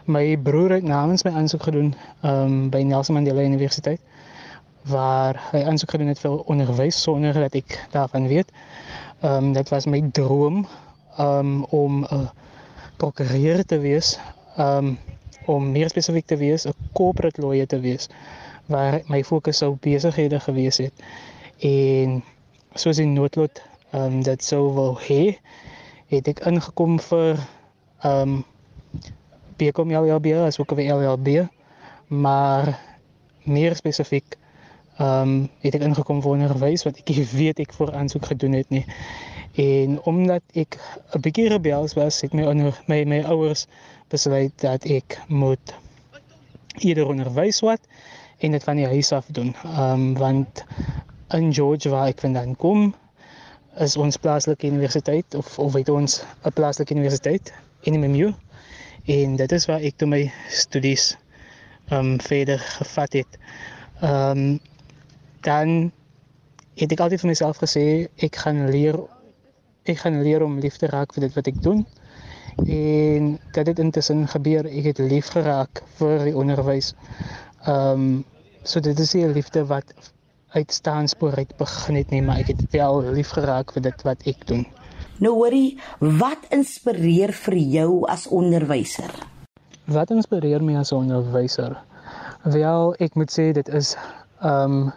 My 0.06 0.36
broer 0.36 0.70
het 0.78 0.84
namens 0.84 1.24
my 1.24 1.30
aansoek 1.30 1.62
gedoen 1.62 1.94
ehm 2.22 2.32
um, 2.32 2.70
by 2.70 2.82
Nelson 2.82 3.14
Mandela 3.14 3.42
Universiteit 3.42 4.00
waar 4.84 5.40
hy 5.50 5.62
aansoek 5.64 5.90
gedoen 5.90 6.12
het 6.12 6.18
vir 6.20 6.42
onderwys 6.52 7.02
sonder 7.02 7.32
dat 7.32 7.54
ek 7.54 7.78
daarvan 7.90 8.26
weet. 8.28 8.52
Ehm 9.20 9.44
um, 9.44 9.52
dit 9.52 9.68
was 9.68 9.86
my 9.86 10.00
droom 10.12 10.66
um, 11.18 11.64
om 11.64 12.04
'n 12.04 12.14
uh, 12.14 12.28
prokureur 12.96 13.64
te 13.64 13.78
wees, 13.78 14.18
um 14.58 14.98
om 15.46 15.66
meer 15.72 15.90
spesifiek 15.92 16.26
te 16.26 16.36
wees, 16.40 16.64
'n 16.64 16.72
corporate 16.92 17.40
lawyer 17.40 17.66
te 17.66 17.80
wees 17.80 18.08
waar 18.66 19.00
my 19.06 19.24
fokus 19.24 19.58
sou 19.60 19.76
besighede 19.80 20.40
gewees 20.40 20.76
het. 20.76 20.92
En 21.58 22.22
soos 22.74 22.98
in 22.98 23.12
noodlot 23.12 23.62
um 23.92 24.22
dit 24.22 24.44
sou 24.44 24.72
wil 24.74 24.98
hê, 25.08 25.36
het 26.06 26.28
ek 26.28 26.40
ingekom 26.48 26.98
vir 27.00 27.38
um 28.04 28.44
Bekom 29.56 29.92
LLB 29.94 30.32
as 30.42 30.58
ook 30.58 30.74
vir 30.74 30.90
LLB, 30.94 31.46
maar 32.08 32.74
meer 33.44 33.76
spesifiek 33.76 34.36
um 34.98 35.48
het 35.60 35.74
ek 35.74 35.82
ingekom 35.82 36.22
vir 36.22 36.30
onderwys 36.30 36.84
wat 36.86 36.98
ek 36.98 37.14
weet 37.40 37.60
ek 37.62 37.72
voor 37.72 37.92
aansoek 37.94 38.26
gedoen 38.32 38.52
het 38.52 38.70
nie. 38.70 38.84
En 39.54 40.02
omdat 40.02 40.42
ek 40.52 40.78
'n 41.14 41.20
bietjie 41.20 41.48
rebels 41.48 41.94
was, 41.94 42.20
het 42.20 42.32
my 42.32 42.44
onder 42.44 42.82
my 42.86 43.04
my 43.04 43.22
ouers 43.22 43.66
besluit 44.08 44.52
dat 44.60 44.84
ek 44.84 45.18
moet 45.28 45.74
eerder 46.78 47.06
onderwys 47.06 47.60
wat 47.60 47.80
en 48.38 48.50
dit 48.50 48.64
van 48.64 48.76
die 48.76 48.86
huis 48.86 49.12
af 49.12 49.26
doen. 49.26 49.54
Um, 49.78 50.14
want 50.18 50.64
in 51.30 51.54
George 51.54 51.88
waar 51.88 52.06
ek 52.06 52.20
vandaan 52.20 52.56
kom 52.56 52.94
is 53.78 53.96
ons 53.96 54.16
plaaslike 54.16 54.66
universiteit 54.66 55.34
of 55.34 55.58
of 55.58 55.72
weet 55.72 55.88
ons 55.88 56.22
'n 56.42 56.52
plaaslike 56.52 56.94
universiteit 56.94 57.52
in 57.80 57.98
MMU 57.98 58.34
en 59.04 59.36
dit 59.36 59.52
is 59.52 59.66
waar 59.66 59.80
ek 59.80 59.96
toe 59.96 60.08
my 60.08 60.32
studies 60.48 61.16
um, 61.90 62.20
verder 62.20 62.58
gevat 62.58 63.12
het. 63.12 63.38
Um, 64.02 64.60
dan 65.40 65.92
het 66.74 66.92
ek 66.92 67.00
altyd 67.00 67.20
vir 67.20 67.28
myself 67.28 67.60
gesê 67.62 68.08
ek 68.16 68.36
gaan 68.36 68.70
leer 68.70 68.98
ek 69.84 69.98
gaan 70.04 70.22
leer 70.22 70.42
om 70.42 70.58
lief 70.58 70.76
te 70.80 70.88
raak 70.88 71.14
vir 71.14 71.26
dit 71.26 71.34
wat 71.36 71.48
ek 71.50 71.62
doen. 71.62 71.84
En 72.64 73.38
dit 73.52 73.66
het 73.66 73.78
intussen 73.78 74.26
gebeur, 74.30 74.66
ek 74.66 74.92
het 74.92 74.98
lief 75.02 75.32
geraak 75.34 75.82
vir 75.98 76.28
die 76.30 76.36
onderwys. 76.36 76.94
Ehm 77.66 78.06
um, 78.06 78.24
so 78.64 78.80
dit 78.80 78.98
is 78.98 79.14
'n 79.14 79.32
liefde 79.32 79.66
wat 79.66 79.92
uitstaan 80.54 81.08
spoor 81.08 81.36
uit 81.36 81.56
begin 81.56 81.94
het 81.94 82.10
nie, 82.10 82.22
maar 82.22 82.38
ek 82.38 82.46
het 82.46 82.70
wel 82.70 83.02
lief 83.12 83.30
geraak 83.30 83.72
vir 83.72 83.82
dit 83.82 84.02
wat 84.02 84.22
ek 84.26 84.46
doen. 84.46 84.66
Nou 85.18 85.34
hoorie, 85.34 85.78
wat 85.98 86.46
inspireer 86.50 87.32
vir 87.32 87.54
jou 87.54 88.06
as 88.06 88.26
onderwyser? 88.26 89.10
Wat 89.84 90.10
inspireer 90.10 90.62
my 90.64 90.76
as 90.76 90.92
onderwyser? 90.92 91.76
Wel, 92.42 92.94
ek 92.98 93.14
moet 93.14 93.30
sê 93.30 93.52
dit 93.52 93.68
is 93.68 93.96
ehm 94.40 94.72
um, 94.72 94.92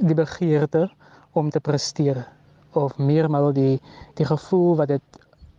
die 0.00 0.14
begeerte 0.14 0.90
om 1.32 1.50
te 1.50 1.60
presteer 1.60 2.26
of 2.72 2.98
meermaal 2.98 3.52
die 3.52 3.80
die 4.14 4.26
gevoel 4.26 4.76
wat 4.76 4.88
dit 4.88 5.02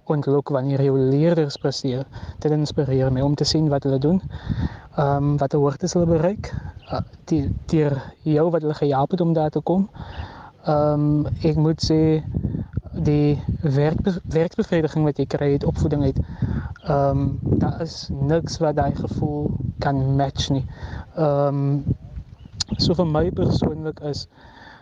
ontlok 0.09 0.49
wanneer 0.49 0.81
jou 0.83 0.97
leerders 0.97 1.57
presteer. 1.57 2.05
Dit 2.39 2.51
inspireer 2.51 3.11
my 3.13 3.21
om 3.21 3.35
te 3.35 3.45
sien 3.45 3.69
wat 3.69 3.83
hulle 3.83 3.99
doen. 3.99 4.21
Ehm 4.97 5.15
um, 5.15 5.37
wat 5.37 5.51
hulle 5.51 5.63
hoogtes 5.63 5.93
hulle 5.93 6.09
bereik. 6.09 6.51
Uh, 6.91 7.01
die 7.29 7.43
deur 7.65 7.97
jou 8.25 8.49
wat 8.49 8.61
hulle 8.65 8.73
gehelp 8.73 9.11
het 9.11 9.21
om 9.21 9.33
daar 9.33 9.49
te 9.49 9.61
kom. 9.61 9.89
Ehm 10.65 11.25
um, 11.25 11.27
ek 11.43 11.55
moet 11.55 11.83
sê 11.85 12.23
die 12.93 13.39
werk 13.61 14.01
werkbevrediging 14.33 15.05
wat 15.05 15.19
jy 15.21 15.25
kry 15.25 15.51
uit 15.51 15.63
opvoeding 15.63 16.03
uit. 16.03 16.19
Ehm 16.83 17.19
um, 17.19 17.39
daar 17.61 17.81
is 17.81 18.09
niks 18.09 18.57
wat 18.63 18.75
daai 18.75 18.95
gevoel 18.95 19.51
kan 19.79 20.15
match 20.15 20.49
nie. 20.49 20.65
Ehm 21.15 21.63
um, 21.63 21.83
so 22.77 22.93
vir 22.93 23.05
my 23.05 23.29
persoonlik 23.31 23.99
is 23.99 24.27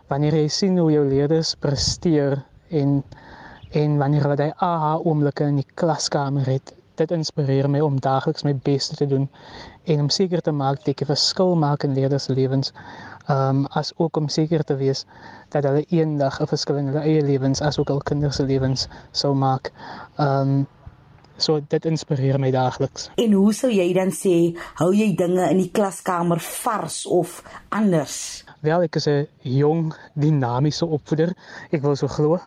wanneer 0.07 0.35
jy 0.35 0.47
sien 0.47 0.77
hoe 0.77 0.91
jou 0.91 1.05
leerders 1.07 1.55
presteer 1.55 2.43
en 2.69 3.03
en 3.75 3.97
wanneer 3.99 4.23
hulle 4.23 4.35
daai 4.39 4.53
aha 4.63 4.93
oomblikke 5.03 5.43
in 5.43 5.57
die 5.59 5.67
klaskamer 5.75 6.45
het, 6.47 6.71
dit 6.97 7.11
inspireer 7.11 7.67
my 7.69 7.81
om 7.83 7.99
daagliks 8.01 8.45
my 8.47 8.53
bes 8.65 8.87
te 8.89 9.05
doen 9.05 9.27
en 9.91 10.05
om 10.05 10.09
seker 10.09 10.41
te 10.41 10.53
maak 10.55 10.79
dat 10.79 10.93
ek 10.93 11.01
'n 11.01 11.11
verskil 11.11 11.55
maak 11.55 11.83
in 11.83 11.93
leerders 11.93 12.27
lewens. 12.27 12.73
Um 13.29 13.65
as 13.75 13.93
ook 13.97 14.17
om 14.17 14.29
seker 14.29 14.63
te 14.63 14.75
wees 14.75 15.05
dat 15.49 15.63
hulle 15.63 15.83
eendag 15.89 16.41
'n 16.41 16.47
verskil 16.47 16.77
in 16.77 16.87
hulle 16.87 17.03
eie 17.03 17.21
lewens 17.21 17.61
as 17.61 17.77
ook 17.77 17.89
al 17.89 17.99
kinders 17.99 18.35
se 18.35 18.43
lewens 18.43 18.87
sou 19.11 19.33
maak. 19.35 19.71
Um 20.17 20.67
So 21.39 21.59
dit 21.67 21.85
inspireer 21.85 22.39
my 22.39 22.51
daagliks. 22.51 23.11
En 23.15 23.31
hoe 23.31 23.53
sou 23.53 23.69
jy 23.71 23.93
dan 23.93 24.09
sê 24.09 24.57
hou 24.79 24.89
jy 24.93 25.15
dinge 25.15 25.49
in 25.49 25.57
die 25.57 25.69
klaskamer 25.71 26.39
vars 26.39 27.05
of 27.05 27.43
anders? 27.69 28.46
Wel, 28.65 28.81
ek 28.81 28.95
is 28.95 29.05
'n 29.05 29.27
jong, 29.41 29.93
dinamiese 30.13 30.85
opvoeder. 30.85 31.29
Ek 31.69 31.81
wil 31.81 31.95
so 31.95 32.07
glo. 32.07 32.39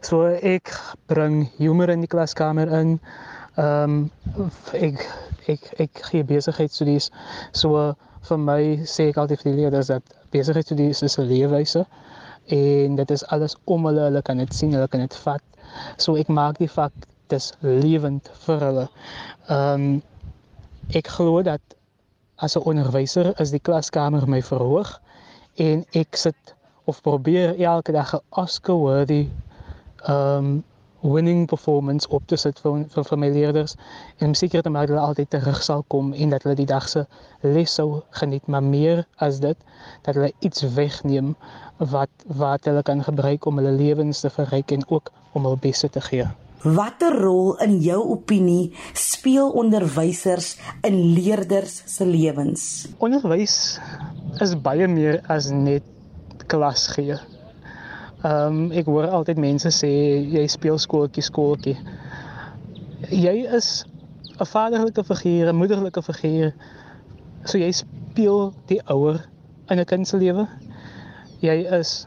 So 0.00 0.24
ek 0.24 0.72
bring 1.06 1.50
humor 1.58 1.90
in 1.90 2.00
die 2.00 2.08
klaskamer 2.08 2.68
in. 2.72 3.00
Ehm 3.56 4.08
um, 4.38 4.50
ek 4.72 5.04
ek 5.46 5.62
ek 5.76 6.00
gee 6.08 6.24
besigheidstudies. 6.24 7.10
So 7.52 7.94
vir 8.28 8.38
my 8.38 8.62
sê 8.84 9.10
ek 9.10 9.20
altyd 9.20 9.42
vir 9.42 9.52
die 9.52 9.60
leerders 9.60 9.90
dat 9.92 10.02
besigheidstudies 10.32 11.02
is 11.02 11.18
'n 11.18 11.28
leefwyse 11.28 11.84
en 12.46 12.96
dit 12.96 13.10
is 13.10 13.26
alles 13.26 13.56
om 13.64 13.84
hulle, 13.84 14.00
hulle 14.08 14.22
kan 14.22 14.38
dit 14.38 14.54
sien, 14.54 14.72
hulle 14.72 14.88
kan 14.88 15.00
dit 15.00 15.14
vat. 15.14 15.42
So 15.98 16.16
ek 16.16 16.28
maak 16.28 16.58
die 16.58 16.70
vak 16.78 16.92
dis 17.28 17.52
lewend 17.60 18.30
vir 18.46 18.60
hulle. 18.60 18.86
Ehm 19.48 19.74
um, 19.74 20.02
ek 20.94 21.12
glo 21.18 21.42
dat 21.42 21.60
as 22.38 22.56
'n 22.56 22.64
onderwyser 22.64 23.34
is 23.40 23.50
die 23.50 23.60
klaskamer 23.60 24.26
my 24.26 24.40
verhoog 24.42 24.96
en 25.58 25.84
ek 25.98 26.16
sit 26.16 26.54
of 26.88 27.00
probeer 27.02 27.54
elke 27.60 27.92
dag 27.92 28.14
'n 28.14 28.24
Oscar 28.30 28.76
worthy 28.76 29.28
ehm 30.06 30.44
um, 30.44 30.64
winning 31.00 31.46
performance 31.46 32.08
op 32.08 32.26
te 32.26 32.36
sit 32.36 32.58
vir 32.58 32.84
vir, 32.90 33.04
vir 33.10 33.18
my 33.18 33.28
leerders 33.30 33.76
en 34.18 34.34
seker 34.34 34.62
te 34.62 34.70
maak 34.70 34.88
dat 34.88 34.96
hulle 34.96 35.06
altyd 35.06 35.30
terug 35.30 35.60
sal 35.62 35.84
kom 35.94 36.10
en 36.12 36.34
dat 36.34 36.42
hulle 36.42 36.58
die 36.58 36.66
dag 36.66 36.88
se 36.88 37.04
les 37.42 37.74
sou 37.74 38.02
geniet 38.20 38.46
maar 38.46 38.62
meer 38.62 39.04
as 39.26 39.38
dit 39.44 39.56
dat 40.06 40.14
hulle 40.14 40.32
iets 40.40 40.66
wegneem 40.74 41.36
wat 41.78 42.26
wat 42.42 42.66
hulle 42.66 42.82
kan 42.82 43.04
gebruik 43.06 43.46
om 43.46 43.62
hulle 43.62 43.76
lewens 43.78 44.20
te 44.26 44.30
verryk 44.30 44.74
en 44.74 44.84
ook 44.88 45.12
om 45.38 45.46
hul 45.46 45.58
beste 45.62 45.88
te 45.88 46.00
gee. 46.00 46.26
Watter 46.62 47.14
rol 47.14 47.52
in 47.62 47.76
jou 47.78 48.00
opinie 48.16 48.72
speel 48.92 49.52
onderwysers 49.54 50.56
in 50.82 50.96
leerders 51.14 51.82
se 51.86 52.06
lewens? 52.06 52.88
Onderwys 52.98 53.78
is 54.40 54.54
baie 54.62 54.86
meer 54.88 55.20
as 55.28 55.50
net 55.50 55.84
klas 56.46 56.88
gee. 56.94 57.16
Ehm 58.24 58.46
um, 58.46 58.72
ek 58.74 58.88
hoor 58.90 59.06
altyd 59.14 59.38
mense 59.38 59.70
sê 59.74 59.90
jy 60.34 60.44
speel 60.50 60.78
skooltjie 60.82 61.22
skooltjie. 61.22 61.76
Jy 63.14 63.34
is 63.58 63.84
'n 64.38 64.46
vaderlike 64.52 65.04
figuur, 65.04 65.48
'n 65.52 65.56
moederlike 65.56 66.02
figuur. 66.02 66.52
So 67.44 67.58
jy 67.58 67.72
speel 67.72 68.52
die 68.66 68.80
ouer 68.90 69.22
in 69.70 69.78
'n 69.78 69.84
kind 69.84 70.08
se 70.08 70.16
lewe. 70.16 70.46
Jy 71.40 71.58
is 71.80 72.06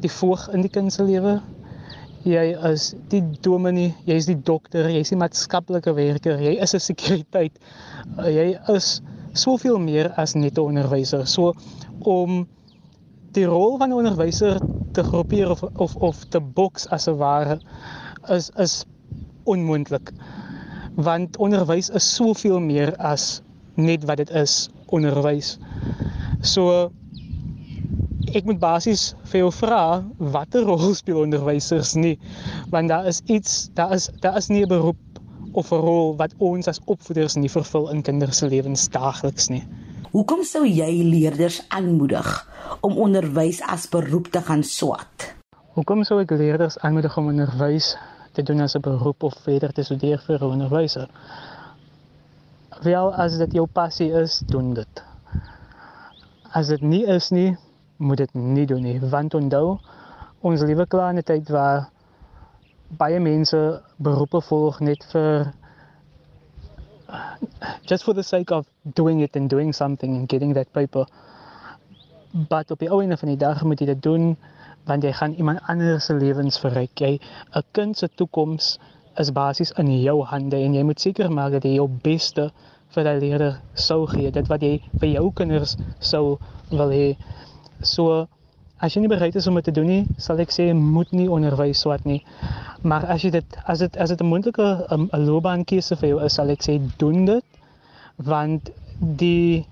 die 0.00 0.10
voog 0.10 0.48
in 0.52 0.62
die 0.62 0.70
kind 0.70 0.92
se 0.92 1.02
lewe. 1.02 1.40
Jy 2.24 2.56
is 2.72 2.94
die 3.08 3.22
dominee, 3.40 3.94
jy 4.06 4.14
is 4.14 4.26
die 4.26 4.40
dokter, 4.42 4.88
jy 4.88 5.00
is 5.04 5.10
die 5.12 5.18
maatskaplike 5.20 5.92
werker, 5.94 6.40
jy 6.40 6.56
is 6.62 6.74
'n 6.74 6.80
sekuriteit. 6.80 7.58
Jy 8.18 8.58
is 8.74 9.02
soveel 9.34 9.78
meer 9.82 10.10
as 10.20 10.34
net 10.34 10.58
'n 10.58 10.66
onderwyser. 10.70 11.26
So 11.26 11.52
om 12.00 12.46
die 13.34 13.46
rol 13.46 13.78
van 13.78 13.90
'n 13.90 13.98
onderwyser 14.00 14.60
te 14.92 15.02
groepeer 15.02 15.50
of 15.50 15.62
of 15.62 15.96
of 15.96 16.24
te 16.24 16.40
boks 16.40 16.88
as 16.88 17.08
'n 17.08 17.16
ware 17.18 17.60
is 18.28 18.50
is 18.56 18.84
onmoontlik. 19.44 20.12
Want 20.94 21.36
onderwys 21.36 21.90
is 21.90 22.14
soveel 22.14 22.60
meer 22.60 22.96
as 22.96 23.42
net 23.74 24.04
wat 24.04 24.16
dit 24.16 24.30
is, 24.30 24.68
onderwys. 24.86 25.58
So 26.40 26.92
ek 28.34 28.44
moet 28.44 28.58
basies 28.58 29.14
vir 29.30 29.44
jou 29.44 29.50
vra 29.52 30.04
watter 30.18 30.62
rol 30.62 30.94
speel 31.00 31.22
onderwysers 31.22 31.94
nie? 31.94 32.18
Want 32.70 32.88
daar 32.88 33.06
is 33.06 33.20
iets, 33.26 33.70
daar 33.74 33.92
is 33.92 34.10
daar 34.20 34.36
is 34.36 34.48
nie 34.48 34.62
'n 34.62 34.68
beroep 34.68 35.13
of 35.54 35.72
'n 35.72 35.80
rol 35.80 36.16
wat 36.16 36.34
ons 36.38 36.68
as 36.68 36.80
opvoeders 36.84 37.36
nie 37.36 37.50
vervul 37.50 37.90
in 37.90 38.02
kinders 38.02 38.38
se 38.38 38.46
lewens 38.46 38.88
daagliks 38.88 39.48
nie. 39.48 39.62
Hoekom 40.10 40.42
sou 40.44 40.64
jy 40.66 41.02
leerders 41.02 41.62
aanmoedig 41.68 42.26
om 42.80 42.98
onderwys 42.98 43.62
as 43.62 43.86
beroep 43.88 44.30
te 44.34 44.40
gaan 44.40 44.62
swat? 44.62 45.34
Hoekom 45.74 46.04
sou 46.04 46.20
ek 46.20 46.30
leerders 46.30 46.78
aanmoedig 46.78 47.16
om 47.18 47.28
onderwys 47.32 47.96
te 48.32 48.42
doen 48.42 48.60
as 48.60 48.74
'n 48.74 48.80
beroep 48.80 49.22
of 49.22 49.34
verder 49.42 49.72
te 49.72 49.82
studeer 49.82 50.18
vir 50.26 50.38
'n 50.38 50.50
onderwyser? 50.50 51.08
Wel, 52.82 53.14
as 53.14 53.38
dit 53.38 53.52
jou 53.52 53.66
passie 53.66 54.10
is, 54.12 54.42
doen 54.46 54.74
dit. 54.74 55.02
As 56.52 56.68
dit 56.68 56.80
nie 56.80 57.06
is 57.06 57.30
nie, 57.30 57.56
moet 57.96 58.18
dit 58.18 58.34
nie 58.34 58.66
doen 58.66 58.82
nie, 58.82 59.00
want 59.00 59.34
onthou, 59.34 59.78
ons 60.40 60.60
lewe 60.60 60.86
klaar 60.86 61.10
in 61.10 61.18
'n 61.18 61.22
tyd 61.22 61.48
waar 61.48 61.90
baie 62.98 63.20
mense 63.20 63.60
beroepe 63.96 64.40
volg 64.48 64.80
net 64.80 65.04
vir 65.12 65.52
just 67.86 68.04
for 68.04 68.14
the 68.14 68.22
sake 68.22 68.50
of 68.50 68.66
doing 68.94 69.20
it 69.20 69.36
and 69.36 69.50
doing 69.50 69.72
something 69.72 70.16
and 70.16 70.28
getting 70.28 70.54
that 70.54 70.72
paper. 70.72 71.06
But 72.48 72.70
op 72.70 72.78
die 72.82 72.90
ou 72.90 73.00
einde 73.02 73.16
van 73.16 73.30
die 73.30 73.38
dag 73.38 73.62
moet 73.62 73.80
jy 73.80 73.92
dit 73.92 74.02
doen 74.02 74.34
want 74.88 75.04
jy 75.04 75.12
gaan 75.16 75.32
iemand 75.40 75.62
anders 75.70 76.10
se 76.10 76.14
lewens 76.14 76.58
verryk. 76.60 77.00
Jy 77.00 77.18
'n 77.54 77.62
kind 77.72 77.96
se 77.96 78.08
toekoms 78.08 78.78
is 79.18 79.32
basies 79.32 79.72
in 79.78 79.90
jou 80.02 80.24
hande 80.24 80.56
en 80.56 80.74
jy 80.74 80.82
moet 80.82 81.00
seker 81.00 81.30
maak 81.30 81.52
dat 81.52 81.64
jy 81.64 81.74
jou 81.74 81.88
beste 81.88 82.50
vir 82.94 83.04
daai 83.04 83.20
leerder 83.20 83.60
sou 83.74 84.06
gee. 84.06 84.30
Dit 84.30 84.48
wat 84.48 84.62
jy 84.62 84.80
vir 85.00 85.08
jou 85.08 85.30
kinders 85.32 85.76
sou 86.00 86.38
wil 86.70 86.90
hê. 86.90 87.16
So 87.82 88.28
as 88.84 88.94
jy 88.94 89.00
nie 89.00 89.08
bereid 89.12 89.36
is 89.40 89.46
om 89.48 89.56
dit 89.58 89.64
te 89.64 89.72
doen 89.72 89.88
nie, 89.88 90.02
sal 90.20 90.40
ek 90.44 90.52
sê 90.52 90.68
moet 90.76 91.10
nie 91.16 91.28
onderwys 91.32 91.80
swat 91.84 92.04
nie. 92.08 92.20
Maar 92.84 93.06
as 93.14 93.24
jy 93.24 93.30
dit 93.38 93.58
as 93.64 93.80
dit 93.84 93.96
as 93.96 94.12
dit 94.12 94.20
'n 94.20 94.30
moontlike 94.32 94.68
'n 94.96 95.24
loopbaankeuse 95.26 95.96
vir 96.00 96.08
jou 96.08 96.20
is, 96.26 96.34
sal 96.34 96.50
ek 96.50 96.62
sê 96.62 96.78
doen 96.98 97.24
dit 97.24 97.44
want 98.16 98.70
die 98.98 99.66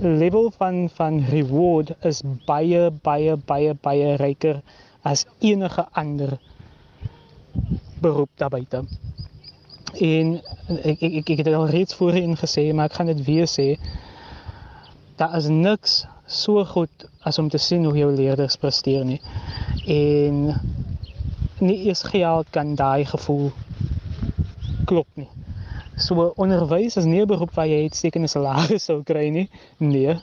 level 0.00 0.50
van 0.58 0.88
van 0.88 1.20
reward 1.30 1.92
is 2.10 2.22
baie 2.46 2.90
baie 2.90 3.36
baie 3.36 3.74
baie 3.74 4.16
ryker 4.16 4.62
as 5.02 5.26
enige 5.40 5.86
ander 5.92 6.38
beroep 8.00 8.30
daar 8.36 8.50
buite. 8.50 8.84
En 10.00 10.40
ek 10.84 11.02
ek 11.02 11.14
ek 11.22 11.36
het 11.36 11.44
dit 11.44 11.54
al 11.54 11.68
reeds 11.68 11.94
voorheen 11.94 12.36
gesê, 12.36 12.72
maar 12.72 12.86
ek 12.86 12.98
gaan 12.98 13.10
dit 13.10 13.24
weer 13.24 13.46
sê. 13.46 13.76
Daar 15.18 15.36
is 15.36 15.48
niks 15.50 16.04
so 16.26 16.64
goed 16.64 17.08
as 17.26 17.38
om 17.38 17.48
te 17.48 17.58
sien 17.58 17.84
hoe 17.84 17.96
jou 17.98 18.10
leerders 18.14 18.56
presteer 18.56 19.04
nie. 19.04 19.20
En 19.86 20.36
nie 21.58 21.78
eens 21.88 22.02
geld 22.06 22.46
kan 22.54 22.74
daai 22.78 23.04
gevoel 23.04 23.50
klop 24.86 25.08
nie. 25.18 25.28
So 25.98 26.28
onderwys 26.36 26.96
is 26.96 27.04
nie 27.04 27.20
'n 27.22 27.26
beroep 27.26 27.54
waar 27.54 27.66
jy 27.66 27.82
uitstekende 27.82 28.28
salaris 28.28 28.84
sou 28.84 29.02
kry 29.02 29.28
nie. 29.28 29.48
Nee. 29.78 30.14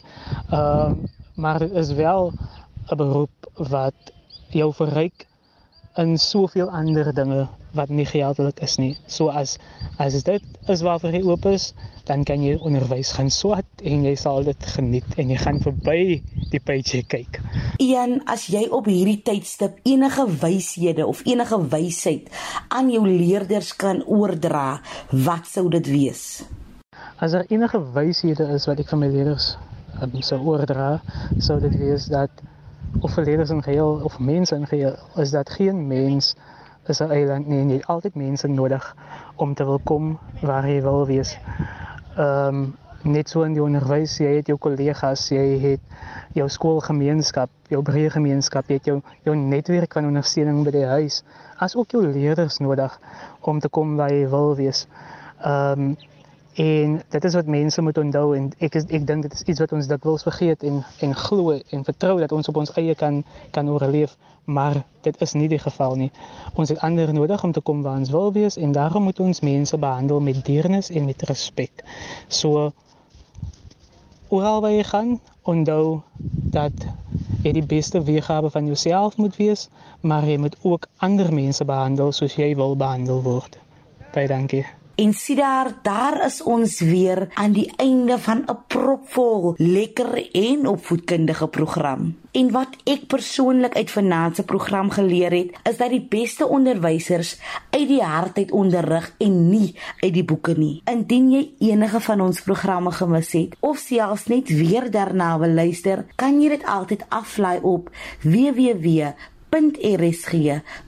Ehm 0.50 0.92
uh, 0.92 0.92
maar 1.36 1.60
dit 1.60 1.72
is 1.72 1.92
wel 1.92 2.32
'n 2.88 2.96
beroep 2.96 3.52
wat 3.54 4.14
jou 4.50 4.74
verryk 4.74 5.28
in 5.96 6.18
soveel 6.18 6.70
ander 6.70 7.14
dinge 7.14 7.48
wat 7.76 7.92
nie 7.94 8.06
geldelik 8.08 8.60
is 8.66 8.78
nie. 8.82 8.94
So 9.08 9.30
as 9.30 9.58
as 10.02 10.24
dit 10.28 10.44
is 10.72 10.82
waarvoor 10.86 11.14
jy 11.16 11.22
oop 11.24 11.46
is, 11.52 11.74
dan 12.06 12.24
kan 12.28 12.44
jy 12.44 12.56
onderwys 12.62 13.14
gaan 13.18 13.32
swat 13.34 13.84
en 13.84 14.06
jy 14.06 14.16
sal 14.20 14.44
dit 14.46 14.68
geniet 14.76 15.18
en 15.20 15.32
jy 15.34 15.38
gaan 15.42 15.62
verby 15.64 16.00
die 16.52 16.62
paycheck 16.62 17.10
kyk. 17.14 17.40
Ian, 17.84 18.20
as 18.30 18.48
jy 18.54 18.66
op 18.74 18.90
hierdie 18.90 19.22
tydstip 19.26 19.80
enige 19.88 20.28
wyshede 20.42 21.08
of 21.08 21.24
enige 21.26 21.60
wysheid 21.72 22.30
aan 22.70 22.92
jou 22.94 23.06
leerders 23.08 23.74
kan 23.78 24.04
oordra, 24.06 24.82
wat 25.12 25.50
sou 25.50 25.68
dit 25.74 25.88
wees? 25.90 26.44
As 27.22 27.34
daar 27.36 27.48
enige 27.50 27.80
wyshede 27.96 28.50
is 28.56 28.68
wat 28.70 28.82
ek 28.84 28.92
vir 28.92 29.02
my 29.02 29.10
leerders 29.14 29.54
um, 30.02 30.20
sou 30.26 30.42
oordra, 30.52 31.00
sou 31.40 31.60
dit 31.64 31.74
wees 31.80 32.10
dat 32.12 32.44
of 33.02 33.16
leerders 33.18 33.50
in 33.50 33.64
geheel 33.64 34.02
of 34.04 34.20
mense 34.20 34.56
in 34.56 34.68
geheel 34.68 34.96
is 35.16 35.32
dat 35.32 35.50
geen 35.50 35.88
mens 35.88 36.36
is 36.90 37.02
'n 37.02 37.12
eiland 37.12 37.48
nie 37.48 37.64
jy 37.64 37.78
het 37.80 37.88
altyd 37.88 38.16
mense 38.16 38.48
nodig 38.48 38.96
om 39.36 39.54
te 39.54 39.66
wil 39.66 39.80
kom 39.84 40.18
waar 40.42 40.68
jy 40.68 40.82
wil 40.82 41.06
wees. 41.06 41.38
Ehm 42.18 42.48
um, 42.48 42.76
net 43.06 43.30
so 43.30 43.44
in 43.44 43.54
die 43.54 43.62
onderwys, 43.62 44.18
jy 44.18 44.32
het 44.40 44.48
jou 44.48 44.58
kollegas, 44.58 45.28
jy 45.30 45.60
het 45.62 45.82
jou 46.34 46.48
skoolgemeenskap, 46.50 47.50
jou 47.70 47.82
breë 47.86 48.10
gemeenskap, 48.16 48.68
jy 48.68 48.80
het 48.80 48.86
jou 48.90 49.02
jou 49.24 49.36
netwerk 49.36 49.94
van 49.94 50.06
ondersteuning 50.06 50.64
by 50.66 50.72
die 50.72 50.86
huis, 50.86 51.24
as 51.60 51.76
ook 51.76 51.92
jou 51.92 52.02
leerders 52.08 52.58
nodig 52.60 53.00
om 53.42 53.60
te 53.60 53.70
kom 53.70 53.96
waar 53.96 54.14
jy 54.14 54.28
wil 54.30 54.56
wees. 54.56 54.88
Ehm 55.44 55.80
um, 55.80 55.96
En 56.56 57.02
dit 57.10 57.24
is 57.24 57.34
wat 57.34 57.46
mense 57.46 57.82
moet 57.82 57.98
onthou 57.98 58.36
en 58.36 58.46
ek 58.64 58.78
is, 58.80 58.86
ek 58.88 59.04
dink 59.08 59.26
dit 59.28 59.34
is 59.34 59.42
iets 59.44 59.60
wat 59.60 59.74
ons 59.76 59.88
dikwels 59.92 60.24
vergeet 60.24 60.62
en 60.64 60.78
en 61.04 61.16
glo 61.16 61.58
en 61.60 61.84
vertrou 61.84 62.14
dat 62.22 62.32
ons 62.32 62.48
op 62.48 62.60
ons 62.62 62.72
eie 62.80 62.96
kan 62.96 63.24
kan 63.52 63.70
oorleef, 63.70 64.14
maar 64.46 64.80
dit 65.04 65.22
is 65.22 65.34
nie 65.34 65.50
die 65.52 65.60
geval 65.60 65.98
nie. 66.00 66.12
Ons 66.54 66.72
het 66.72 66.80
ander 66.80 67.12
nodig 67.14 67.44
om 67.44 67.52
te 67.52 67.60
kom 67.62 67.82
waar 67.84 68.00
ons 68.00 68.14
wil 68.16 68.32
wees 68.32 68.56
en 68.58 68.72
daarom 68.72 69.04
moet 69.04 69.20
ons 69.20 69.44
mense 69.44 69.78
behandel 69.78 70.24
met 70.24 70.40
deernis 70.46 70.90
en 70.90 71.06
met 71.06 71.28
respek. 71.28 71.84
So 72.28 72.72
oral 74.30 74.62
waar 74.62 74.72
jy 74.72 74.88
gaan, 74.94 75.20
onthou 75.44 76.02
dat 76.56 76.88
jy 77.44 77.52
die 77.60 77.66
beste 77.68 78.04
weergawe 78.04 78.50
van 78.50 78.72
jouself 78.72 79.18
moet 79.18 79.36
wees, 79.36 79.68
maar 80.02 80.24
jy 80.24 80.40
moet 80.40 80.56
ook 80.64 80.88
ander 80.98 81.34
mense 81.34 81.68
behandel 81.68 82.16
soos 82.16 82.40
jy 82.40 82.56
wil 82.56 82.80
behandel 82.80 83.22
word. 83.28 83.60
Baie 84.16 84.32
dankie. 84.32 84.64
En 84.96 85.14
sien 85.14 85.36
daar, 85.36 85.74
daar 85.82 86.26
is 86.26 86.44
ons 86.44 86.80
weer 86.80 87.28
aan 87.34 87.52
die 87.52 87.74
einde 87.76 88.20
van 88.20 88.44
'n 88.48 88.58
propvol 88.68 89.54
lekker 89.58 90.30
en 90.32 90.68
opvoedkundige 90.68 91.48
program. 91.48 92.16
En 92.32 92.52
wat 92.52 92.68
ek 92.84 93.08
persoonlik 93.08 93.76
uit 93.76 93.92
vanaand 93.92 94.36
se 94.36 94.44
program 94.44 94.90
geleer 94.90 95.32
het, 95.32 95.60
is 95.64 95.78
dat 95.78 95.90
die 95.90 96.08
beste 96.10 96.48
onderwysers 96.48 97.40
uit 97.70 97.88
die 97.88 98.02
hart 98.02 98.38
uit 98.38 98.52
onderrig 98.52 99.16
en 99.18 99.50
nie 99.50 99.76
uit 100.00 100.14
die 100.14 100.24
boeke 100.24 100.54
nie. 100.58 100.82
Indien 100.86 101.32
jy 101.32 101.52
enige 101.60 102.00
van 102.00 102.22
ons 102.22 102.42
programme 102.42 102.92
gemis 102.92 103.32
het 103.32 103.56
of 103.60 103.78
selfs 103.78 104.26
net 104.26 104.50
weer 104.50 104.92
daarna 104.92 105.40
wil 105.40 105.54
luister, 105.54 106.06
kan 106.16 106.42
jy 106.42 106.50
dit 106.50 106.66
altyd 106.66 107.06
aflaai 107.10 107.60
op 107.62 107.90
www.rsg 108.22 109.22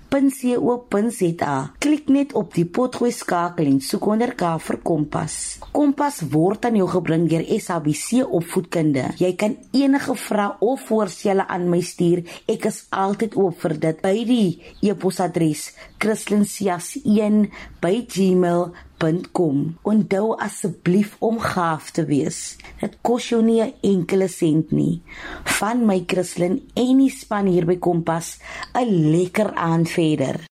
kompas.co.za. 0.10 1.74
Klik 1.80 2.08
net 2.08 2.34
op 2.38 2.54
die 2.56 2.66
potgooi 2.66 3.12
skakel 3.12 3.68
en 3.68 3.80
soek 3.84 4.08
onder 4.08 4.34
K 4.38 4.54
vir 4.64 4.80
Kompas. 4.84 5.36
Kompas 5.76 6.22
word 6.32 6.66
aan 6.68 6.78
jou 6.80 6.88
gebring 6.92 7.28
deur 7.30 7.44
SABC 7.60 8.24
Opvoedkunde. 8.24 9.12
Jy 9.20 9.34
kan 9.40 9.58
enige 9.76 10.16
vrae 10.16 10.56
of 10.64 10.88
voorstelle 10.88 11.48
aan 11.48 11.70
my 11.70 11.82
stuur. 11.82 12.24
Ek 12.48 12.70
is 12.72 12.86
altyd 12.90 13.38
oop 13.38 13.60
vir 13.64 13.78
dit 13.88 14.04
by 14.04 14.16
die 14.28 14.50
e-posadres 14.82 15.72
christlincias1@gmail.com. 18.98 19.78
Onthou 19.84 20.36
asseblief 20.36 21.16
om 21.20 21.40
gaaf 21.40 21.92
te 21.92 22.06
wees. 22.06 22.58
Dit 22.82 22.98
kos 23.02 23.30
jou 23.30 23.44
nie 23.44 23.62
'n 23.62 23.74
enkele 23.82 24.28
sent 24.28 24.72
nie. 24.72 25.02
Van 25.44 25.86
my 25.86 26.04
Christlyn 26.08 26.62
en 26.74 26.98
die 26.98 27.10
span 27.10 27.46
hier 27.46 27.66
by 27.66 27.78
Kompas, 27.78 28.40
'n 28.74 29.12
lekker 29.12 29.54
aand 29.54 29.90
verder. 29.90 30.48